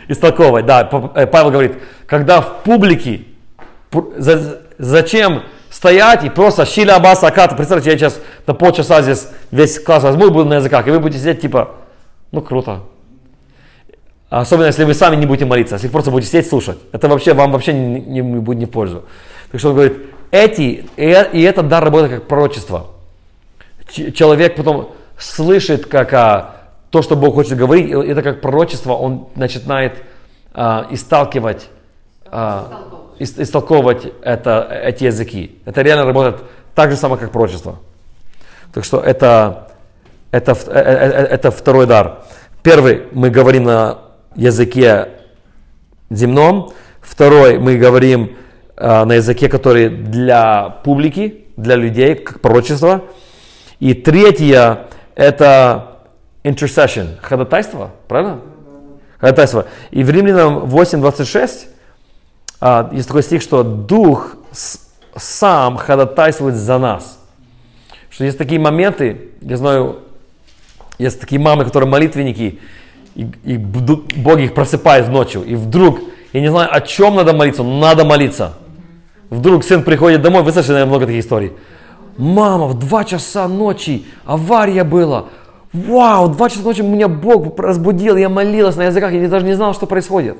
Истолковывать, 0.08 0.66
да. 0.66 0.90
Э, 1.14 1.26
Павел 1.28 1.52
говорит, 1.52 1.74
когда 2.06 2.40
в 2.40 2.64
публике, 2.64 3.22
зачем 4.76 5.44
стоять 5.70 6.24
и 6.24 6.30
просто 6.30 6.66
щиля 6.66 6.96
абаса 6.96 7.28
аката. 7.28 7.54
Представьте, 7.54 7.92
я 7.92 7.96
сейчас 7.96 8.20
на 8.44 8.54
полчаса 8.54 9.02
здесь 9.02 9.28
весь 9.52 9.78
класс 9.78 10.02
возьму 10.02 10.26
и 10.26 10.30
буду 10.30 10.46
на 10.46 10.54
языках, 10.54 10.84
и 10.88 10.90
вы 10.90 10.98
будете 10.98 11.20
сидеть 11.20 11.40
типа, 11.40 11.76
ну 12.32 12.42
круто. 12.42 12.80
Особенно, 14.30 14.66
если 14.66 14.82
вы 14.82 14.94
сами 14.94 15.14
не 15.14 15.26
будете 15.26 15.44
молиться, 15.44 15.76
если 15.76 15.86
просто 15.86 16.10
будете 16.10 16.28
сидеть 16.28 16.48
слушать. 16.48 16.78
Это 16.90 17.08
вообще, 17.08 17.34
вам 17.34 17.52
вообще 17.52 17.72
не, 17.72 18.00
не, 18.00 18.20
не 18.20 18.40
будет 18.40 18.58
не 18.58 18.66
в 18.66 18.70
пользу. 18.70 19.04
Так 19.52 19.60
что 19.60 19.68
он 19.68 19.76
говорит, 19.76 19.96
эти, 20.32 20.84
и, 20.96 21.28
и 21.32 21.42
этот 21.42 21.68
дар 21.68 21.84
работает 21.84 22.14
как 22.14 22.26
пророчество. 22.26 22.88
Человек 23.88 24.56
потом 24.56 24.90
слышит, 25.18 25.86
как 25.86 26.12
а, 26.12 26.56
то, 26.90 27.02
что 27.02 27.16
Бог 27.16 27.34
хочет 27.34 27.56
говорить, 27.56 27.90
это 27.90 28.22
как 28.22 28.40
пророчество, 28.40 28.92
он 28.92 29.28
начинает 29.34 30.02
а, 30.52 30.86
исталкивать, 30.90 31.68
а, 32.26 33.04
истолковывать 33.18 34.12
это, 34.22 34.68
эти 34.84 35.04
языки. 35.04 35.58
Это 35.64 35.82
реально 35.82 36.04
работает 36.04 36.42
так 36.74 36.90
же 36.90 36.96
самое, 36.96 37.20
как 37.20 37.30
пророчество. 37.30 37.78
Так 38.72 38.84
что 38.84 39.00
это, 39.00 39.68
это, 40.30 40.52
это, 40.52 40.70
это 40.70 41.50
второй 41.50 41.86
дар. 41.86 42.24
Первый, 42.62 43.04
мы 43.12 43.30
говорим 43.30 43.64
на 43.64 43.98
языке 44.34 45.08
земном. 46.10 46.72
Второй, 47.00 47.58
мы 47.58 47.76
говорим 47.76 48.36
на 48.76 49.12
языке, 49.12 49.48
который 49.48 49.88
для 49.88 50.70
публики, 50.82 51.44
для 51.56 51.76
людей, 51.76 52.16
как 52.16 52.40
пророчество. 52.40 53.04
И 53.78 53.94
третье, 53.94 54.86
это 55.14 55.98
intercession, 56.42 57.18
ходатайство, 57.20 57.90
правильно? 58.08 58.40
Ходатайство. 59.18 59.66
И 59.90 60.04
в 60.04 60.10
Римлянам 60.10 60.64
8.26 60.64 61.66
а, 62.60 62.90
есть 62.92 63.08
такой 63.08 63.22
стих, 63.22 63.42
что 63.42 63.62
Дух 63.62 64.36
сам 65.16 65.76
ходатайствует 65.76 66.54
за 66.54 66.78
нас. 66.78 67.18
Что 68.10 68.24
есть 68.24 68.38
такие 68.38 68.60
моменты, 68.60 69.30
я 69.40 69.56
знаю, 69.56 70.00
есть 70.98 71.20
такие 71.20 71.40
мамы, 71.40 71.64
которые 71.64 71.88
молитвенники, 71.90 72.60
и, 73.14 73.30
и 73.44 73.56
Бог 73.56 74.38
их 74.38 74.54
просыпает 74.54 75.08
ночью, 75.08 75.42
и 75.42 75.54
вдруг, 75.54 76.00
я 76.32 76.40
не 76.40 76.48
знаю, 76.48 76.68
о 76.72 76.80
чем 76.80 77.16
надо 77.16 77.32
молиться, 77.32 77.62
но 77.62 77.78
надо 77.78 78.04
молиться. 78.04 78.54
Вдруг 79.30 79.64
сын 79.64 79.82
приходит 79.82 80.22
домой, 80.22 80.42
вы 80.42 80.52
слышали, 80.52 80.74
наверное, 80.74 80.90
много 80.90 81.06
таких 81.06 81.24
историй. 81.24 81.52
Мама, 82.16 82.66
в 82.66 82.78
2 82.78 83.04
часа 83.04 83.48
ночи 83.48 84.06
авария 84.24 84.84
была. 84.84 85.26
Вау, 85.72 86.28
в 86.28 86.36
2 86.36 86.50
часа 86.50 86.62
ночи 86.62 86.82
меня 86.82 87.08
Бог 87.08 87.58
разбудил, 87.58 88.16
я 88.16 88.28
молилась 88.28 88.76
на 88.76 88.84
языках, 88.84 89.12
я 89.12 89.28
даже 89.28 89.44
не 89.44 89.54
знал, 89.54 89.74
что 89.74 89.86
происходит. 89.86 90.36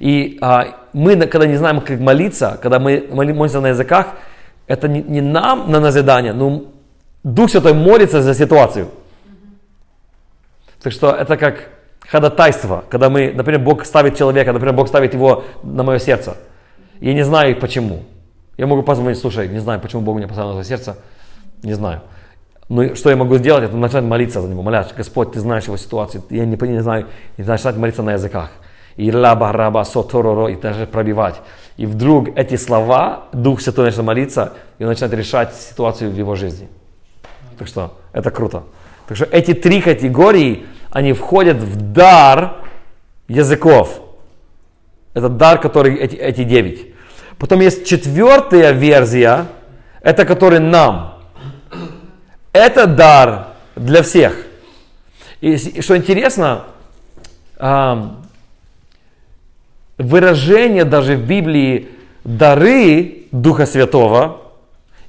И 0.00 0.38
а, 0.40 0.86
мы, 0.92 1.16
когда 1.26 1.46
не 1.46 1.56
знаем, 1.56 1.80
как 1.80 2.00
молиться, 2.00 2.58
когда 2.62 2.78
мы 2.78 3.06
молимся 3.12 3.60
на 3.60 3.68
языках, 3.68 4.14
это 4.66 4.88
не, 4.88 5.02
не 5.02 5.20
нам 5.20 5.70
на 5.70 5.78
назидание, 5.78 6.32
но 6.32 6.64
Дух 7.22 7.50
Святой 7.50 7.74
молится 7.74 8.22
за 8.22 8.34
ситуацию. 8.34 8.88
Так 10.82 10.92
что 10.92 11.12
это 11.12 11.36
как 11.36 11.68
ходатайство, 12.08 12.84
когда 12.88 13.10
мы, 13.10 13.32
например, 13.32 13.60
Бог 13.60 13.84
ставит 13.84 14.16
человека, 14.16 14.52
например, 14.52 14.74
Бог 14.74 14.88
ставит 14.88 15.14
его 15.14 15.44
на 15.62 15.82
мое 15.82 15.98
сердце. 15.98 16.36
Я 17.00 17.14
не 17.14 17.22
знаю 17.22 17.56
почему. 17.60 18.04
Я 18.60 18.66
могу 18.66 18.82
позвонить, 18.82 19.18
слушай, 19.18 19.48
не 19.48 19.58
знаю, 19.58 19.80
почему 19.80 20.02
Бог 20.02 20.18
меня 20.18 20.28
поставил 20.28 20.54
на 20.54 20.64
сердце, 20.64 20.98
не 21.62 21.72
знаю. 21.72 22.02
Но 22.68 22.94
что 22.94 23.08
я 23.08 23.16
могу 23.16 23.38
сделать, 23.38 23.64
это 23.64 23.74
начать 23.74 24.04
молиться 24.04 24.42
за 24.42 24.48
него, 24.48 24.60
молясь, 24.60 24.88
Господь, 24.94 25.32
ты 25.32 25.40
знаешь 25.40 25.64
его 25.64 25.78
ситуацию, 25.78 26.22
я 26.28 26.44
не, 26.44 26.58
не 26.68 26.82
знаю, 26.82 27.06
и 27.38 27.42
начать 27.42 27.76
молиться 27.76 28.02
на 28.02 28.12
языках. 28.12 28.50
и 28.96 29.10
лаба, 29.10 29.50
раба, 29.52 29.82
сотороро, 29.86 30.48
и 30.48 30.56
даже 30.56 30.86
пробивать. 30.86 31.40
И 31.78 31.86
вдруг 31.86 32.36
эти 32.36 32.56
слова, 32.56 33.28
Дух 33.32 33.62
Святой 33.62 33.86
начинает 33.86 34.06
молиться, 34.06 34.52
и 34.78 34.84
он 34.84 34.90
начинает 34.90 35.14
решать 35.14 35.54
ситуацию 35.54 36.10
в 36.10 36.14
его 36.14 36.34
жизни. 36.34 36.68
Так 37.58 37.66
что 37.66 37.96
это 38.12 38.30
круто. 38.30 38.64
Так 39.08 39.16
что 39.16 39.24
эти 39.24 39.54
три 39.54 39.80
категории, 39.80 40.66
они 40.90 41.14
входят 41.14 41.56
в 41.56 41.92
дар 41.94 42.56
языков. 43.26 44.02
Это 45.14 45.30
дар, 45.30 45.58
который 45.58 45.94
эти, 45.96 46.16
эти 46.16 46.44
девять. 46.44 46.90
Потом 47.40 47.60
есть 47.60 47.86
четвертая 47.86 48.72
версия, 48.72 49.46
это 50.02 50.26
который 50.26 50.60
нам. 50.60 51.14
Это 52.52 52.86
дар 52.86 53.46
для 53.74 54.02
всех. 54.02 54.44
И, 55.40 55.56
что 55.80 55.96
интересно, 55.96 56.64
выражение 59.96 60.84
даже 60.84 61.16
в 61.16 61.26
Библии 61.26 61.88
дары 62.24 63.24
Духа 63.32 63.64
Святого 63.64 64.42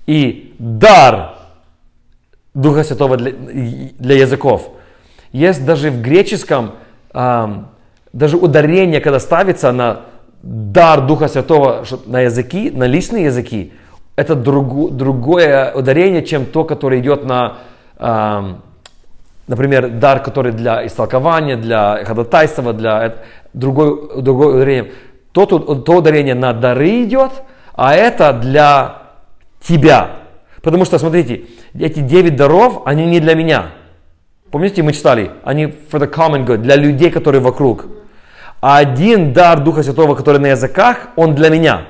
и 0.06 0.56
дар 0.58 1.36
Духа 2.54 2.86
Святого 2.86 3.18
для, 3.18 3.34
для 3.34 4.16
языков. 4.16 4.70
Есть 5.34 5.66
даже 5.66 5.92
в 5.92 6.02
греческом, 6.02 6.76
даже 7.12 8.38
ударение, 8.38 9.02
когда 9.02 9.20
ставится 9.20 9.74
на 9.74 10.06
дар 10.42 11.02
Духа 11.02 11.28
Святого 11.28 11.84
на 12.06 12.22
языки, 12.22 12.72
на 12.72 12.86
личные 12.86 13.26
языки, 13.26 13.74
это 14.16 14.36
другу- 14.36 14.90
другое 14.90 15.72
ударение, 15.74 16.24
чем 16.24 16.46
то, 16.46 16.64
которое 16.64 17.00
идет 17.00 17.24
на, 17.26 17.58
ам, 17.98 18.62
например, 19.48 19.90
дар, 19.90 20.22
который 20.22 20.52
для 20.52 20.86
истолкования, 20.86 21.58
для 21.58 22.04
ходатайства, 22.06 22.74
для 22.74 23.06
эт- 23.08 23.18
другой, 23.54 24.22
другое 24.22 24.56
ударение. 24.56 24.92
То, 25.32 25.46
то, 25.46 25.60
то 25.60 25.98
ударение 25.98 26.36
на 26.36 26.54
дары 26.54 27.04
идет, 27.04 27.32
а 27.74 27.94
это 27.94 28.34
для 28.34 28.98
тебя. 29.62 30.10
Потому 30.62 30.86
что, 30.86 31.00
смотрите, 31.00 31.46
эти 31.74 32.00
девять 32.00 32.36
даров, 32.36 32.82
они 32.86 33.06
не 33.06 33.20
для 33.20 33.34
меня. 33.36 33.72
Помните, 34.52 34.84
мы 34.84 34.92
читали, 34.92 35.32
они 35.44 35.66
for 35.66 36.00
the 36.00 36.12
common 36.12 36.46
good, 36.46 36.58
для 36.58 36.76
людей, 36.76 37.10
которые 37.10 37.42
вокруг. 37.42 37.86
А 38.62 38.78
один 38.78 39.34
дар 39.34 39.60
Духа 39.60 39.82
Святого, 39.84 40.16
который 40.16 40.40
на 40.40 40.48
языках, 40.48 41.10
он 41.16 41.34
для 41.36 41.50
меня. 41.50 41.82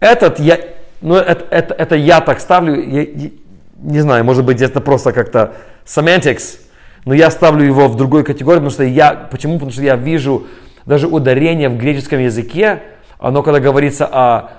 Этот 0.00 0.38
я, 0.38 0.60
ну 1.00 1.14
это, 1.14 1.46
это, 1.50 1.74
это 1.74 1.96
я 1.96 2.20
так 2.20 2.40
ставлю, 2.40 2.74
я- 2.74 3.02
я- 3.02 3.30
не 3.78 4.00
знаю, 4.00 4.24
может 4.24 4.44
быть 4.44 4.60
это 4.60 4.80
просто 4.80 5.12
как-то 5.12 5.54
semantics, 5.86 6.58
но 7.06 7.14
я 7.14 7.30
ставлю 7.30 7.64
его 7.64 7.88
в 7.88 7.96
другой 7.96 8.22
категории, 8.22 8.58
потому 8.58 8.70
что 8.70 8.84
я, 8.84 9.12
почему? 9.30 9.54
Потому 9.54 9.72
что 9.72 9.82
я 9.82 9.96
вижу 9.96 10.46
даже 10.84 11.06
ударение 11.06 11.70
в 11.70 11.78
греческом 11.78 12.20
языке, 12.20 12.82
оно 13.18 13.42
когда 13.42 13.60
говорится 13.60 14.06
о 14.06 14.50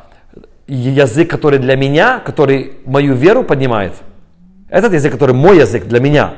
язык, 0.67 1.29
который 1.29 1.59
для 1.59 1.75
меня, 1.75 2.19
который 2.19 2.73
мою 2.85 3.13
веру 3.13 3.43
поднимает, 3.43 3.93
этот 4.69 4.93
язык, 4.93 5.11
который 5.11 5.35
мой 5.35 5.59
язык 5.59 5.85
для 5.85 5.99
меня, 5.99 6.33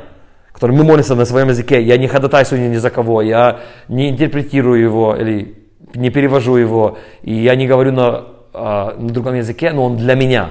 который 0.57 0.75
мы 0.75 0.83
молимся 0.83 1.13
на 1.13 1.25
своем 1.25 1.49
языке, 1.49 1.83
я 1.83 1.99
не 1.99 2.07
ходатайствую 2.07 2.67
ни 2.67 2.77
за 2.77 2.89
кого, 2.89 3.21
я 3.21 3.59
не 3.87 4.09
интерпретирую 4.09 4.81
его 4.81 5.15
или 5.15 5.53
не 5.93 6.09
перевожу 6.09 6.55
его, 6.55 6.97
и 7.21 7.31
я 7.31 7.55
не 7.55 7.67
говорю 7.67 7.91
на, 7.91 8.23
а, 8.53 8.95
на 8.97 9.09
другом 9.09 9.35
языке, 9.35 9.71
но 9.71 9.85
он 9.85 9.97
для 9.97 10.15
меня. 10.15 10.49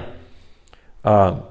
А, 1.03 1.43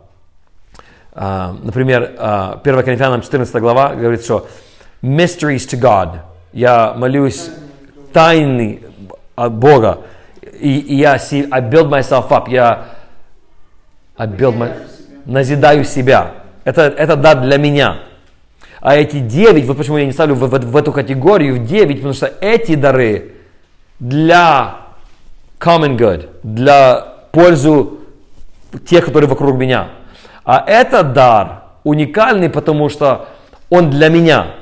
а, 1.12 1.55
например, 1.62 2.14
а, 2.16 2.59
1 2.64 2.83
Коринфянам 2.83 3.21
14 3.21 3.61
глава 3.61 3.95
говорит, 3.95 4.25
что 4.25 4.49
mysteries 5.03 5.69
to 5.69 5.79
God. 5.79 6.21
Я 6.55 6.95
молюсь 6.97 7.51
тайны 8.14 8.81
от 9.35 9.53
Бога. 9.53 9.99
И, 10.59 10.79
и 10.79 10.95
я 10.95 11.19
си- 11.19 11.47
I 11.51 11.61
build 11.61 11.90
myself 11.90 12.31
up. 12.31 12.49
Я 12.49 12.87
I 14.16 14.27
build 14.27 14.57
my, 14.57 14.73
назидаю 15.27 15.85
себя. 15.85 16.33
Это, 16.64 16.85
это 16.85 17.16
да 17.16 17.35
для 17.35 17.59
меня. 17.59 18.06
А 18.87 18.94
эти 18.94 19.18
девять, 19.18 19.64
вот 19.66 19.77
почему 19.79 19.96
я 19.99 20.07
не 20.07 20.12
ставлю 20.12 20.37
в, 20.37 20.46
в- 20.46 20.70
в 20.70 20.77
эту 20.77 20.92
категорию 20.92 21.57
в 21.57 21.66
девять, 21.66 21.96
потому 21.96 22.14
что 22.14 22.33
эти 22.40 22.77
дары 22.77 23.33
для 23.99 24.77
common 25.59 25.96
good, 25.96 26.29
для 26.44 27.14
пользу 27.33 27.99
тех, 28.88 29.05
которые 29.05 29.29
вокруг 29.29 29.57
меня. 29.57 29.88
А 30.44 30.62
этот 30.64 31.14
дар 31.14 31.64
уникальный, 31.83 32.49
потому 32.49 32.88
что 32.88 33.27
он 33.70 33.90
для 33.90 34.09
меня. 34.09 34.55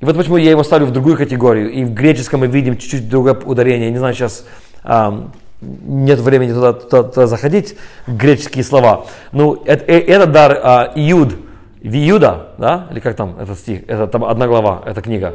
И 0.00 0.04
вот 0.04 0.16
почему 0.16 0.36
я 0.36 0.50
его 0.50 0.64
ставлю 0.64 0.86
в 0.86 0.90
другую 0.90 1.16
категорию. 1.16 1.70
И 1.70 1.84
в 1.84 1.94
греческом 1.94 2.40
мы 2.40 2.48
видим 2.48 2.76
чуть-чуть 2.76 3.08
другое 3.08 3.34
ударение. 3.34 3.84
Я 3.84 3.92
не 3.92 3.98
знаю, 3.98 4.14
сейчас 4.14 4.44
ам, 4.82 5.32
нет 5.60 6.18
времени 6.18 6.52
туда, 6.52 6.72
туда- 6.72 7.04
туда 7.04 7.26
заходить, 7.28 7.76
греческие 8.08 8.64
слова. 8.64 9.04
Ну, 9.30 9.62
это, 9.64 9.84
э- 9.84 10.00
этот 10.00 10.32
дар 10.32 10.58
а, 10.60 10.92
Иуд, 10.96 11.34
Виюда, 11.82 12.48
да, 12.58 12.86
или 12.90 13.00
как 13.00 13.16
там 13.16 13.38
этот 13.40 13.58
стих, 13.58 13.82
это 13.88 14.06
там 14.06 14.24
одна 14.24 14.46
глава, 14.46 14.82
эта 14.86 15.02
книга. 15.02 15.34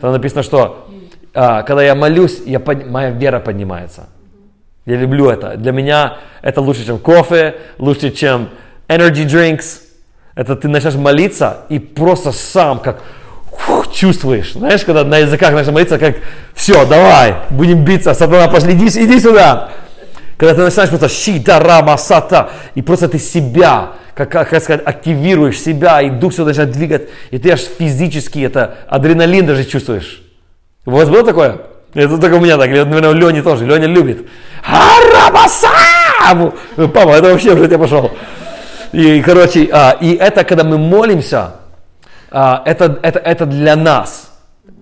Там 0.00 0.12
написано, 0.12 0.42
что 0.42 0.86
а, 1.34 1.62
когда 1.62 1.82
я 1.82 1.94
молюсь, 1.94 2.40
я 2.46 2.60
под- 2.60 2.86
моя 2.86 3.10
вера 3.10 3.40
поднимается. 3.40 4.08
Я 4.86 4.96
люблю 4.96 5.28
это. 5.28 5.56
Для 5.56 5.72
меня 5.72 6.18
это 6.42 6.60
лучше, 6.60 6.84
чем 6.84 6.98
кофе, 6.98 7.56
лучше, 7.78 8.10
чем 8.10 8.48
energy 8.88 9.26
drinks. 9.26 9.82
Это 10.34 10.56
ты 10.56 10.68
начинаешь 10.68 10.96
молиться 10.96 11.58
и 11.68 11.78
просто 11.78 12.32
сам 12.32 12.78
как 12.80 13.00
фух, 13.56 13.92
чувствуешь. 13.92 14.52
Знаешь, 14.52 14.84
когда 14.84 15.04
на 15.04 15.18
языках 15.18 15.52
начинаешь 15.52 15.72
молиться, 15.72 15.98
как 15.98 16.16
все, 16.54 16.86
давай, 16.86 17.34
будем 17.50 17.84
биться, 17.84 18.14
сатана, 18.14 18.48
пошли, 18.48 18.72
иди, 18.74 18.86
иди 18.86 19.20
сюда. 19.20 19.70
Когда 20.36 20.54
ты 20.54 20.60
начинаешь 20.62 20.90
просто 20.90 21.08
щита, 21.08 21.58
рама, 21.58 21.96
сата, 21.96 22.50
и 22.74 22.82
просто 22.82 23.08
ты 23.08 23.18
себя, 23.18 23.94
как, 24.26 24.50
как 24.50 24.62
сказать, 24.62 24.82
активируешь 24.84 25.60
себя, 25.60 26.02
и 26.02 26.10
дух 26.10 26.32
святой 26.32 26.52
начинает 26.52 26.72
двигать, 26.72 27.08
и 27.30 27.38
ты 27.38 27.52
аж 27.52 27.60
физически 27.60 28.40
это, 28.40 28.78
адреналин 28.88 29.46
даже 29.46 29.64
чувствуешь. 29.64 30.22
У 30.84 30.90
вас 30.90 31.08
было 31.08 31.24
такое? 31.24 31.58
Это 31.94 32.18
только 32.18 32.34
у 32.34 32.40
меня 32.40 32.56
так, 32.56 32.68
наверное, 32.68 33.10
у 33.10 33.14
Лени 33.14 33.40
тоже. 33.40 33.64
Леня 33.66 33.86
любит. 33.86 34.26
Арабасаму! 34.64 36.54
Папа, 36.76 37.10
это 37.10 37.30
вообще 37.30 37.54
уже 37.54 37.66
тебя 37.66 37.78
пошел. 37.78 38.10
И, 38.92 39.22
короче, 39.22 39.68
а, 39.72 39.96
и 40.00 40.14
это, 40.14 40.44
когда 40.44 40.64
мы 40.64 40.78
молимся, 40.78 41.56
а, 42.30 42.62
это, 42.64 42.98
это, 43.02 43.18
это 43.18 43.46
для 43.46 43.76
нас. 43.76 44.28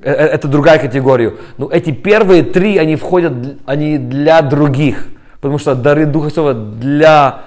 Э, 0.02 0.12
э, 0.12 0.26
Это 0.26 0.48
другая 0.48 0.78
категория. 0.78 1.34
Но 1.58 1.68
эти 1.68 1.90
первые 1.90 2.42
три, 2.44 2.78
они 2.78 2.96
входят, 2.96 3.32
они 3.66 3.98
для 3.98 4.40
других. 4.42 5.08
Потому 5.40 5.58
что 5.58 5.74
дары 5.74 6.06
Духа 6.06 6.28
Святого 6.28 6.54
для 6.54 7.40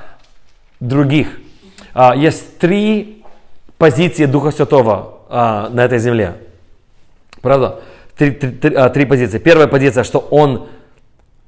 других. 0.79 1.27
А, 2.01 2.15
Есть 2.15 2.59
три 2.59 3.25
позиции 3.77 4.23
Духа 4.23 4.51
Святого 4.51 5.17
а, 5.29 5.67
на 5.67 5.83
этой 5.83 5.99
земле. 5.99 6.35
Правда? 7.41 7.81
Три, 8.15 8.31
три- 8.31 8.51
три- 8.51 8.73
а, 8.73 8.89
три 8.89 9.03
позиции. 9.03 9.37
Первая 9.37 9.67
позиция, 9.67 10.05
что 10.05 10.19
Он, 10.19 10.69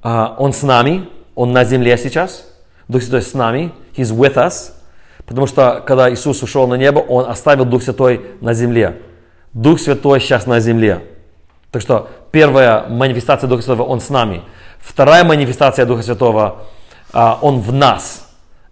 он 0.04 0.52
с 0.52 0.62
нами, 0.64 1.08
Он 1.36 1.54
на 1.54 1.64
земле 1.64 1.98
сейчас. 1.98 2.54
Дух 2.90 3.02
Святой 3.02 3.22
с 3.22 3.34
нами. 3.34 3.72
He's 3.96 4.14
with 4.14 4.34
us. 4.34 4.74
Потому 5.26 5.48
что, 5.48 5.82
когда 5.88 6.12
Иисус 6.12 6.44
ушел 6.44 6.68
на 6.68 6.76
небо, 6.76 7.00
Он 7.00 7.30
оставил 7.30 7.64
Дух 7.64 7.82
Святой 7.82 8.20
на 8.42 8.54
земле. 8.54 9.02
Дух 9.54 9.80
Святой 9.80 10.20
сейчас 10.20 10.48
на 10.48 10.60
земле. 10.60 11.02
Так 11.72 11.82
что 11.82 12.10
первая 12.34 12.90
манифестация 12.90 13.48
Духа 13.48 13.62
Святого, 13.62 13.84
Он 13.88 14.02
с 14.02 14.10
нами. 14.10 14.42
Вторая 14.80 15.24
манифестация 15.24 15.86
Духа 15.86 16.04
Святого, 16.04 16.64
Он 17.14 17.62
в 17.62 17.72
нас. 17.72 18.28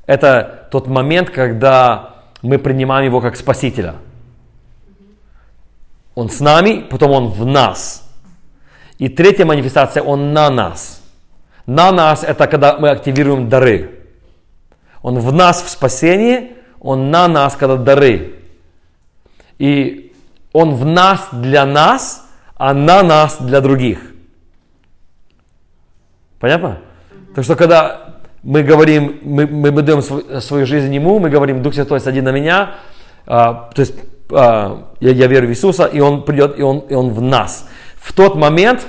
Это 0.06 0.59
тот 0.70 0.88
момент, 0.88 1.30
когда 1.30 2.16
мы 2.42 2.58
принимаем 2.58 3.06
Его 3.06 3.22
как 3.22 3.36
Спасителя. 3.36 3.96
Он 6.16 6.30
с 6.30 6.40
нами, 6.40 6.86
потом 6.90 7.12
Он 7.12 7.28
в 7.28 7.46
нас. 7.46 8.10
И 8.98 9.08
третья 9.10 9.46
манифестация, 9.46 10.04
Он 10.04 10.34
на 10.34 10.50
нас. 10.50 11.02
На 11.66 11.92
нас 11.92 12.24
это 12.24 12.48
когда 12.48 12.78
мы 12.78 12.90
активируем 12.90 13.48
дары. 13.48 14.00
Он 15.02 15.20
в 15.20 15.32
нас 15.32 15.62
в 15.62 15.70
спасении, 15.70 16.54
Он 16.80 17.12
на 17.12 17.28
нас, 17.28 17.56
когда 17.56 17.78
дары. 17.78 18.36
И 19.58 20.14
Он 20.52 20.76
в 20.76 20.86
нас 20.86 21.30
для 21.32 21.66
нас, 21.66 22.28
а 22.56 22.74
на 22.74 23.04
нас 23.04 23.38
для 23.40 23.62
других. 23.62 24.00
Понятно? 26.40 26.80
Так 27.36 27.44
что 27.44 27.56
когда 27.56 28.09
мы 28.44 28.64
говорим, 28.64 29.20
мы, 29.24 29.48
мы, 29.48 29.72
мы 29.72 29.82
даем 29.82 30.02
свой- 30.02 30.42
свою 30.42 30.66
жизнь 30.66 30.94
Ему, 30.94 31.20
мы 31.20 31.30
говорим, 31.30 31.62
Дух 31.62 31.74
Святой, 31.74 32.00
сади 32.00 32.22
на 32.22 32.32
меня, 32.32 32.76
а, 33.26 33.70
то 33.74 33.82
есть 33.82 33.96
а, 34.32 34.90
я, 35.00 35.12
я 35.12 35.28
верю 35.28 35.48
в 35.48 35.52
Иисуса, 35.52 35.86
и 35.86 36.00
Он 36.00 36.24
придет, 36.24 36.58
и 36.58 36.62
он, 36.62 36.80
и 36.80 36.94
он 36.94 37.12
в 37.12 37.22
нас. 37.22 37.68
В 37.96 38.14
тот 38.14 38.36
момент 38.36 38.86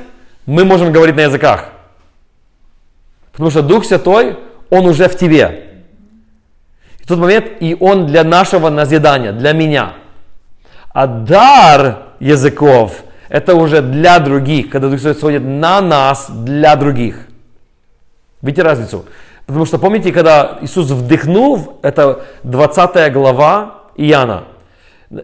мы 0.47 0.65
можем 0.65 0.93
говорить 0.93 1.17
на 1.17 1.23
языках. 1.23 1.71
Потому 3.33 3.51
что 3.51 3.63
Дух 3.63 3.85
Святой, 3.85 4.37
Он 4.71 4.87
уже 4.87 5.09
в 5.09 5.17
тебе. 5.17 5.83
И 6.99 7.05
в 7.05 7.07
тот 7.07 7.19
момент 7.19 7.47
и 7.61 7.77
Он 7.79 8.07
для 8.07 8.25
нашего 8.25 8.69
назидания, 8.69 9.33
для 9.33 9.53
меня. 9.53 9.95
А 10.93 11.07
дар 11.07 12.15
языков, 12.21 13.03
это 13.29 13.55
уже 13.55 13.81
для 13.81 14.19
других, 14.19 14.71
когда 14.71 14.89
Дух 14.89 15.01
Святой 15.01 15.19
сходит 15.19 15.43
на 15.43 15.81
нас 15.81 16.31
для 16.31 16.77
других. 16.77 17.27
Видите 18.43 18.63
разницу? 18.63 19.05
Потому 19.47 19.65
что 19.65 19.79
помните, 19.79 20.13
когда 20.13 20.59
Иисус 20.63 20.91
вдохнул, 20.91 21.79
это 21.83 22.25
20 22.45 23.13
глава 23.13 23.85
Иоанна, 23.97 24.45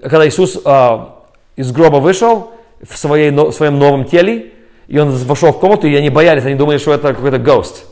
когда 0.02 0.26
Иисус 0.26 0.58
а, 0.64 1.22
из 1.54 1.70
гроба 1.72 1.96
вышел 1.96 2.52
в, 2.82 2.96
своей, 2.96 3.30
в 3.30 3.52
своем 3.52 3.78
новом 3.78 4.04
теле, 4.04 4.52
и 4.88 4.98
он 4.98 5.10
вошел 5.10 5.52
в 5.52 5.60
комнату, 5.60 5.86
и 5.86 5.94
они 5.94 6.10
боялись, 6.10 6.44
они 6.44 6.54
думали, 6.54 6.78
что 6.78 6.92
это 6.92 7.14
какой-то 7.14 7.38
ghost. 7.38 7.84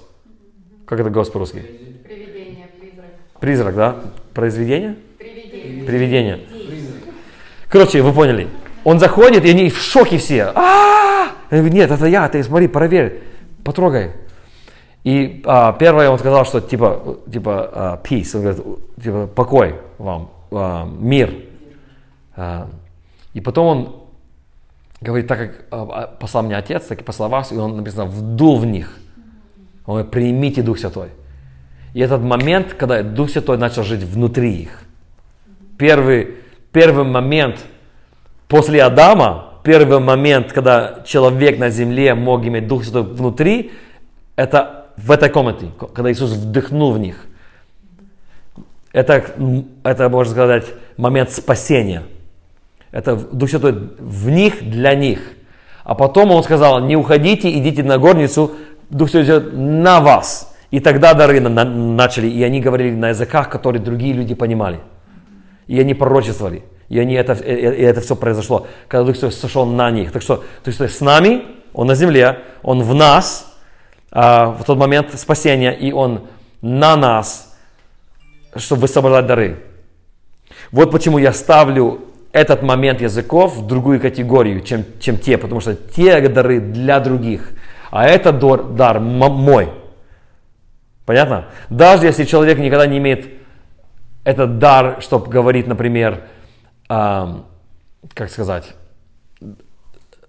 Как 0.86 1.00
это 1.00 1.08
ghost 1.08 1.32
по-русски? 1.32 1.64
Привидение, 2.04 2.68
призрак. 2.78 3.06
Призрак, 3.40 3.74
да? 3.74 3.96
Произведение? 4.34 4.96
Привидение. 5.18 5.84
Привидение. 5.84 6.40
Короче, 7.68 8.02
вы 8.02 8.12
поняли. 8.12 8.48
Он 8.84 8.98
заходит, 8.98 9.44
и 9.44 9.50
они 9.50 9.70
в 9.70 9.78
шоке 9.78 10.18
все. 10.18 10.52
а 10.54 11.30
говорю, 11.50 11.72
нет, 11.72 11.90
это 11.90 12.06
я, 12.06 12.28
ты 12.28 12.42
смотри, 12.44 12.68
проверь, 12.68 13.22
потрогай. 13.64 14.12
И 15.04 15.42
а, 15.44 15.72
первое 15.74 16.08
он 16.08 16.18
сказал, 16.18 16.46
что 16.46 16.60
типа, 16.62 17.18
типа 17.30 17.70
а, 17.72 18.00
peace, 18.02 18.34
он 18.34 18.42
говорит, 18.42 18.64
типа 19.02 19.26
покой 19.26 19.76
вам, 19.98 20.30
а, 20.50 20.86
мир. 20.86 21.34
А, 22.36 22.68
и 23.34 23.40
потом 23.40 23.66
он 23.66 23.96
говорит, 25.02 25.26
так 25.26 25.38
как 25.38 25.64
а, 25.70 26.06
послал 26.18 26.44
мне 26.44 26.56
отец, 26.56 26.86
так 26.86 27.00
и 27.02 27.04
послал 27.04 27.28
вас, 27.28 27.52
и 27.52 27.56
он 27.56 27.76
написано, 27.76 28.06
вдул 28.06 28.58
в 28.58 28.64
них. 28.64 28.98
Он 29.84 29.96
говорит, 29.96 30.10
примите 30.10 30.62
Дух 30.62 30.78
Святой. 30.78 31.08
И 31.92 32.00
этот 32.00 32.22
момент, 32.22 32.72
когда 32.72 33.02
Дух 33.02 33.28
Святой 33.28 33.58
начал 33.58 33.82
жить 33.82 34.02
внутри 34.02 34.54
их. 34.54 34.80
Первый, 35.76 36.36
первый 36.72 37.04
момент 37.04 37.66
после 38.48 38.82
Адама, 38.82 39.60
первый 39.62 40.00
момент, 40.00 40.52
когда 40.52 41.02
человек 41.04 41.58
на 41.58 41.68
земле 41.68 42.14
мог 42.14 42.42
иметь 42.46 42.66
Дух 42.66 42.84
Святой 42.84 43.02
внутри, 43.02 43.72
это 44.34 44.83
в 44.96 45.10
этой 45.10 45.28
комнате, 45.28 45.70
когда 45.94 46.10
Иисус 46.12 46.32
вдохнул 46.32 46.92
в 46.92 46.98
них. 46.98 47.26
Это, 48.92 49.24
это, 49.82 50.08
можно 50.08 50.32
сказать, 50.32 50.66
момент 50.96 51.30
спасения. 51.30 52.04
Это 52.92 53.16
Дух 53.16 53.50
Святой 53.50 53.72
в 53.98 54.30
них, 54.30 54.70
для 54.70 54.94
них. 54.94 55.18
А 55.82 55.94
потом 55.94 56.30
он 56.30 56.44
сказал, 56.44 56.80
не 56.80 56.96
уходите, 56.96 57.50
идите 57.58 57.82
на 57.82 57.98
горницу, 57.98 58.52
Дух 58.90 59.10
Святой 59.10 59.24
идет 59.24 59.52
на 59.52 60.00
вас. 60.00 60.54
И 60.70 60.80
тогда 60.80 61.14
дары 61.14 61.40
на- 61.40 61.64
начали, 61.64 62.28
и 62.28 62.42
они 62.42 62.60
говорили 62.60 62.94
на 62.94 63.08
языках, 63.08 63.50
которые 63.50 63.82
другие 63.82 64.12
люди 64.12 64.34
понимали. 64.34 64.78
И 65.66 65.80
они 65.80 65.94
пророчествовали. 65.94 66.62
И, 66.88 66.98
они 66.98 67.14
это, 67.14 67.32
и 67.32 67.52
и 67.52 67.82
это 67.82 68.00
все 68.00 68.14
произошло, 68.14 68.66
когда 68.86 69.04
Дух 69.04 69.16
Святой 69.16 69.32
сошел 69.32 69.66
на 69.66 69.90
них. 69.90 70.12
Так 70.12 70.22
что 70.22 70.44
Дух 70.64 70.74
Святой 70.74 70.88
с 70.88 71.00
нами, 71.00 71.42
Он 71.72 71.88
на 71.88 71.96
земле, 71.96 72.38
Он 72.62 72.82
в 72.82 72.94
нас, 72.94 73.53
в 74.14 74.62
тот 74.64 74.78
момент 74.78 75.18
спасения, 75.18 75.72
и 75.72 75.92
Он 75.92 76.28
на 76.62 76.96
нас, 76.96 77.56
чтобы 78.56 78.82
высвобождать 78.82 79.26
дары. 79.26 79.64
Вот 80.70 80.90
почему 80.90 81.18
я 81.18 81.32
ставлю 81.32 82.00
этот 82.32 82.62
момент 82.62 83.00
языков 83.00 83.56
в 83.56 83.66
другую 83.66 84.00
категорию, 84.00 84.60
чем, 84.60 84.84
чем 85.00 85.18
те, 85.18 85.38
потому 85.38 85.60
что 85.60 85.74
те 85.74 86.20
дары 86.28 86.60
для 86.60 87.00
других, 87.00 87.50
а 87.90 88.06
этот 88.06 88.38
дар, 88.38 88.64
дар 88.64 89.00
мой. 89.00 89.70
Понятно? 91.06 91.46
Даже 91.70 92.06
если 92.06 92.24
человек 92.24 92.58
никогда 92.58 92.86
не 92.86 92.98
имеет 92.98 93.28
этот 94.24 94.58
дар, 94.58 94.98
чтобы 95.00 95.28
говорить, 95.28 95.66
например, 95.66 96.22
ам, 96.88 97.46
как 98.14 98.30
сказать, 98.30 98.74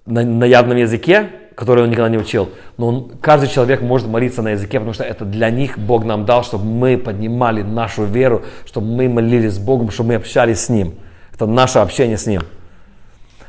на, 0.06 0.24
на 0.24 0.44
явном 0.44 0.78
языке, 0.78 1.30
который 1.56 1.84
он 1.84 1.90
никогда 1.90 2.10
не 2.10 2.18
учил, 2.18 2.50
но 2.78 2.88
он- 2.88 3.12
каждый 3.22 3.50
человек 3.50 3.82
может 3.82 4.08
молиться 4.08 4.42
на 4.42 4.50
языке, 4.50 4.80
потому 4.80 4.94
что 4.94 5.04
это 5.04 5.26
для 5.26 5.50
них 5.50 5.78
Бог 5.78 6.04
нам 6.04 6.26
дал, 6.26 6.44
чтобы 6.44 6.66
мы 6.66 6.98
поднимали 6.98 7.62
нашу 7.62 8.04
веру, 8.04 8.44
чтобы 8.66 8.88
мы 8.88 9.08
молились 9.10 9.54
с 9.54 9.60
Богом, 9.60 9.90
чтобы 9.90 10.10
мы 10.10 10.16
общались 10.16 10.66
с 10.66 10.70
Ним. 10.70 10.96
Это 11.34 11.46
наше 11.46 11.80
общение 11.80 12.18
с 12.18 12.28
Ним. 12.28 12.42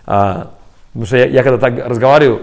А, 0.07 0.53
потому 0.89 1.07
что 1.07 1.17
я, 1.17 1.27
я 1.27 1.43
когда 1.43 1.59
так 1.59 1.87
разговариваю, 1.87 2.43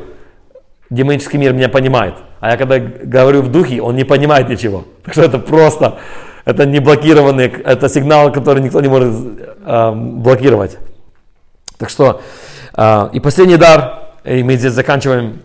демонический 0.89 1.39
мир 1.39 1.53
меня 1.53 1.69
понимает. 1.69 2.15
А 2.39 2.51
я 2.51 2.57
когда 2.57 2.77
говорю 2.79 3.41
в 3.41 3.51
духе, 3.51 3.81
он 3.81 3.95
не 3.95 4.03
понимает 4.03 4.49
ничего. 4.49 4.83
Так 5.03 5.13
что 5.13 5.23
это 5.23 5.39
просто, 5.39 5.97
это 6.45 6.65
не 6.65 6.79
блокированный, 6.79 7.47
это 7.47 7.87
сигнал, 7.87 8.31
который 8.31 8.61
никто 8.61 8.81
не 8.81 8.89
может 8.89 9.13
э, 9.65 9.91
блокировать. 9.91 10.77
Так 11.77 11.89
что, 11.89 12.21
э, 12.75 13.09
и 13.13 13.19
последний 13.19 13.57
дар, 13.57 14.03
и 14.25 14.43
мы 14.43 14.55
здесь 14.55 14.73
заканчиваем, 14.73 15.39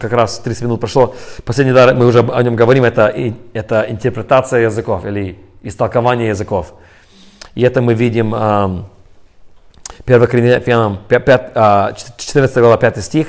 как 0.00 0.12
раз 0.12 0.38
30 0.38 0.62
минут 0.62 0.80
прошло. 0.80 1.14
Последний 1.44 1.72
дар, 1.74 1.94
мы 1.94 2.06
уже 2.06 2.20
о 2.20 2.42
нем 2.42 2.56
говорим, 2.56 2.84
это, 2.84 3.12
это 3.52 3.86
интерпретация 3.88 4.60
языков 4.60 5.04
или 5.04 5.38
истолкование 5.62 6.28
языков. 6.28 6.72
И 7.54 7.62
это 7.62 7.82
мы 7.82 7.94
видим 7.94 8.34
э, 8.34 8.82
1 10.06 10.26
Коринфянам 10.26 10.98
5, 11.08 11.24
5, 11.24 11.52
а, 11.54 11.92
14 11.92 12.56
глава 12.58 12.76
5 12.76 13.04
стих. 13.04 13.28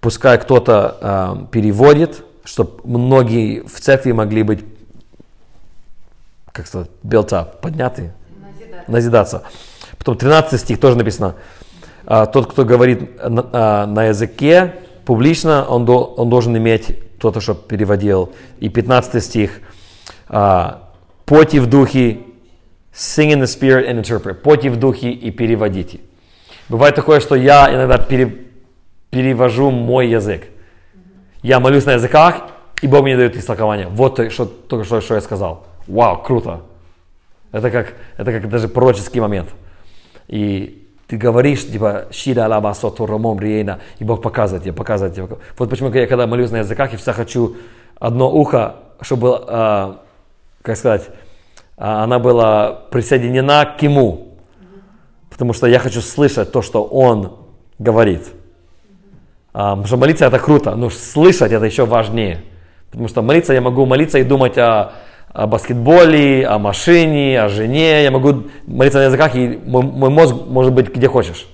Пускай 0.00 0.38
кто-то 0.38 0.96
а, 1.00 1.46
переводит, 1.50 2.24
чтобы 2.44 2.80
многие 2.84 3.60
в 3.60 3.78
церкви 3.80 4.12
могли 4.12 4.42
быть, 4.42 4.64
как 6.52 6.66
сказать, 6.66 6.88
up, 7.04 7.60
подняты, 7.60 8.12
Назидать. 8.40 8.88
назидаться. 8.88 9.42
Потом 9.98 10.16
13 10.16 10.60
стих 10.60 10.80
тоже 10.80 10.96
написано. 10.96 11.34
а, 12.06 12.26
Тот, 12.26 12.50
кто 12.50 12.64
говорит 12.64 13.10
а, 13.20 13.86
на 13.86 14.04
языке 14.04 14.74
публично, 15.04 15.64
он, 15.68 15.84
дол- 15.84 16.14
он 16.16 16.28
должен 16.30 16.56
иметь 16.56 16.98
кто-то, 17.18 17.40
чтобы 17.40 17.60
переводил. 17.68 18.32
И 18.60 18.68
15 18.68 19.22
стих. 19.22 19.60
а, 20.28 20.88
Пойте 21.24 21.60
в 21.60 21.66
духе, 21.66 22.18
sing 22.92 23.32
in 23.32 23.40
the 23.40 23.44
spirit 23.44 23.88
and 23.88 24.02
interpret. 24.02 24.34
Пойте 24.34 24.70
в 24.70 24.76
духе 24.76 25.10
и 25.10 25.30
переводите. 25.30 26.00
Бывает 26.68 26.94
такое, 26.94 27.20
что 27.20 27.34
я 27.36 27.72
иногда 27.72 27.98
пере- 27.98 28.46
перевожу 29.10 29.70
мой 29.70 30.08
язык. 30.08 30.44
Я 31.42 31.60
молюсь 31.60 31.84
на 31.86 31.92
языках, 31.92 32.48
и 32.82 32.86
Бог 32.86 33.02
мне 33.02 33.16
дает 33.16 33.36
истолкование. 33.36 33.88
Вот 33.88 34.16
то, 34.16 34.28
что, 34.30 34.46
только 34.46 34.84
что, 34.84 35.00
что 35.00 35.14
я 35.14 35.20
сказал. 35.20 35.66
Вау, 35.86 36.22
круто. 36.22 36.62
Это 37.52 37.70
как, 37.70 37.94
это 38.16 38.32
как 38.32 38.48
даже 38.48 38.68
пророческий 38.68 39.20
момент. 39.20 39.48
И 40.28 40.81
ты 41.12 41.18
говоришь, 41.18 41.66
типа, 41.66 42.06
«Шида 42.10 42.48
лаба 42.48 42.72
соту 42.72 43.04
ромом 43.04 43.38
риена», 43.38 43.80
и 43.98 44.04
Бог 44.04 44.22
показывает 44.22 44.64
тебе, 44.64 44.72
показывает 44.72 45.14
тебе. 45.14 45.28
Вот 45.58 45.68
почему 45.68 45.90
я 45.90 46.06
когда 46.06 46.26
молюсь 46.26 46.50
на 46.50 46.60
языках, 46.60 46.90
я 46.92 46.96
всегда 46.96 47.12
хочу 47.12 47.54
одно 47.98 48.32
ухо, 48.32 48.76
чтобы, 49.02 49.44
а, 49.46 50.00
как 50.62 50.74
сказать, 50.78 51.10
а, 51.76 52.04
она 52.04 52.18
была 52.18 52.84
присоединена 52.90 53.66
к 53.66 53.82
ему. 53.82 54.28
Потому 55.28 55.52
что 55.52 55.66
я 55.66 55.80
хочу 55.80 56.00
слышать 56.00 56.50
то, 56.50 56.62
что 56.62 56.82
он 56.82 57.36
говорит. 57.78 58.28
А, 59.52 59.72
потому 59.72 59.86
что 59.88 59.98
молиться 59.98 60.24
это 60.24 60.38
круто, 60.38 60.74
но 60.76 60.88
слышать 60.88 61.52
это 61.52 61.66
еще 61.66 61.84
важнее. 61.84 62.40
Потому 62.90 63.08
что 63.08 63.20
молиться 63.20 63.52
я 63.52 63.60
могу 63.60 63.84
молиться 63.84 64.18
и 64.18 64.24
думать 64.24 64.56
о, 64.56 64.92
о 65.32 65.46
баскетболе, 65.46 66.46
о 66.46 66.58
машине, 66.58 67.40
о 67.42 67.48
жене. 67.48 68.02
Я 68.04 68.10
могу 68.10 68.44
молиться 68.66 68.98
на 68.98 69.04
языках, 69.04 69.34
и 69.34 69.60
мой, 69.64 69.82
мой 69.82 70.10
мозг 70.10 70.34
может 70.46 70.72
быть 70.72 70.94
где 70.94 71.08
хочешь. 71.08 71.46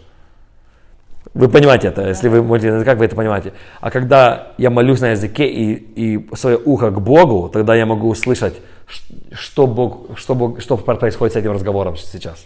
Вы 1.35 1.49
понимаете 1.49 1.88
это, 1.88 2.09
если 2.09 2.29
вы 2.29 2.43
молитесь 2.43 2.71
на 2.71 2.77
языках, 2.77 2.99
вы 2.99 3.05
это 3.05 3.14
понимаете. 3.14 3.53
А 3.81 3.91
когда 3.91 4.49
я 4.59 4.71
молюсь 4.71 5.01
на 5.01 5.11
языке 5.11 5.47
и, 5.47 5.75
и 5.75 6.35
свое 6.35 6.59
ухо 6.59 6.91
к 6.91 7.01
Богу, 7.01 7.49
тогда 7.49 7.75
я 7.77 7.87
могу 7.87 8.09
услышать, 8.09 8.55
что, 9.33 9.67
Бог, 9.67 10.19
что, 10.19 10.35
Бог, 10.35 10.61
что 10.61 10.77
происходит 10.77 11.35
с 11.35 11.37
этим 11.37 11.53
разговором 11.53 11.97
сейчас. 11.97 12.45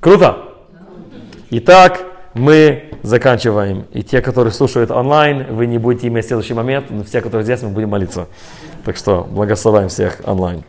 Круто? 0.00 0.54
Итак, 1.50 2.13
мы 2.34 2.90
заканчиваем. 3.02 3.86
И 3.92 4.02
те, 4.02 4.20
которые 4.20 4.52
слушают 4.52 4.90
онлайн, 4.90 5.54
вы 5.54 5.66
не 5.66 5.78
будете 5.78 6.08
иметь 6.08 6.26
следующий 6.26 6.54
момент, 6.54 6.86
но 6.90 7.04
все, 7.04 7.20
которые 7.20 7.44
здесь, 7.44 7.62
мы 7.62 7.70
будем 7.70 7.90
молиться. 7.90 8.28
Так 8.84 8.96
что 8.96 9.26
благословляем 9.30 9.88
всех 9.88 10.20
онлайн. 10.24 10.64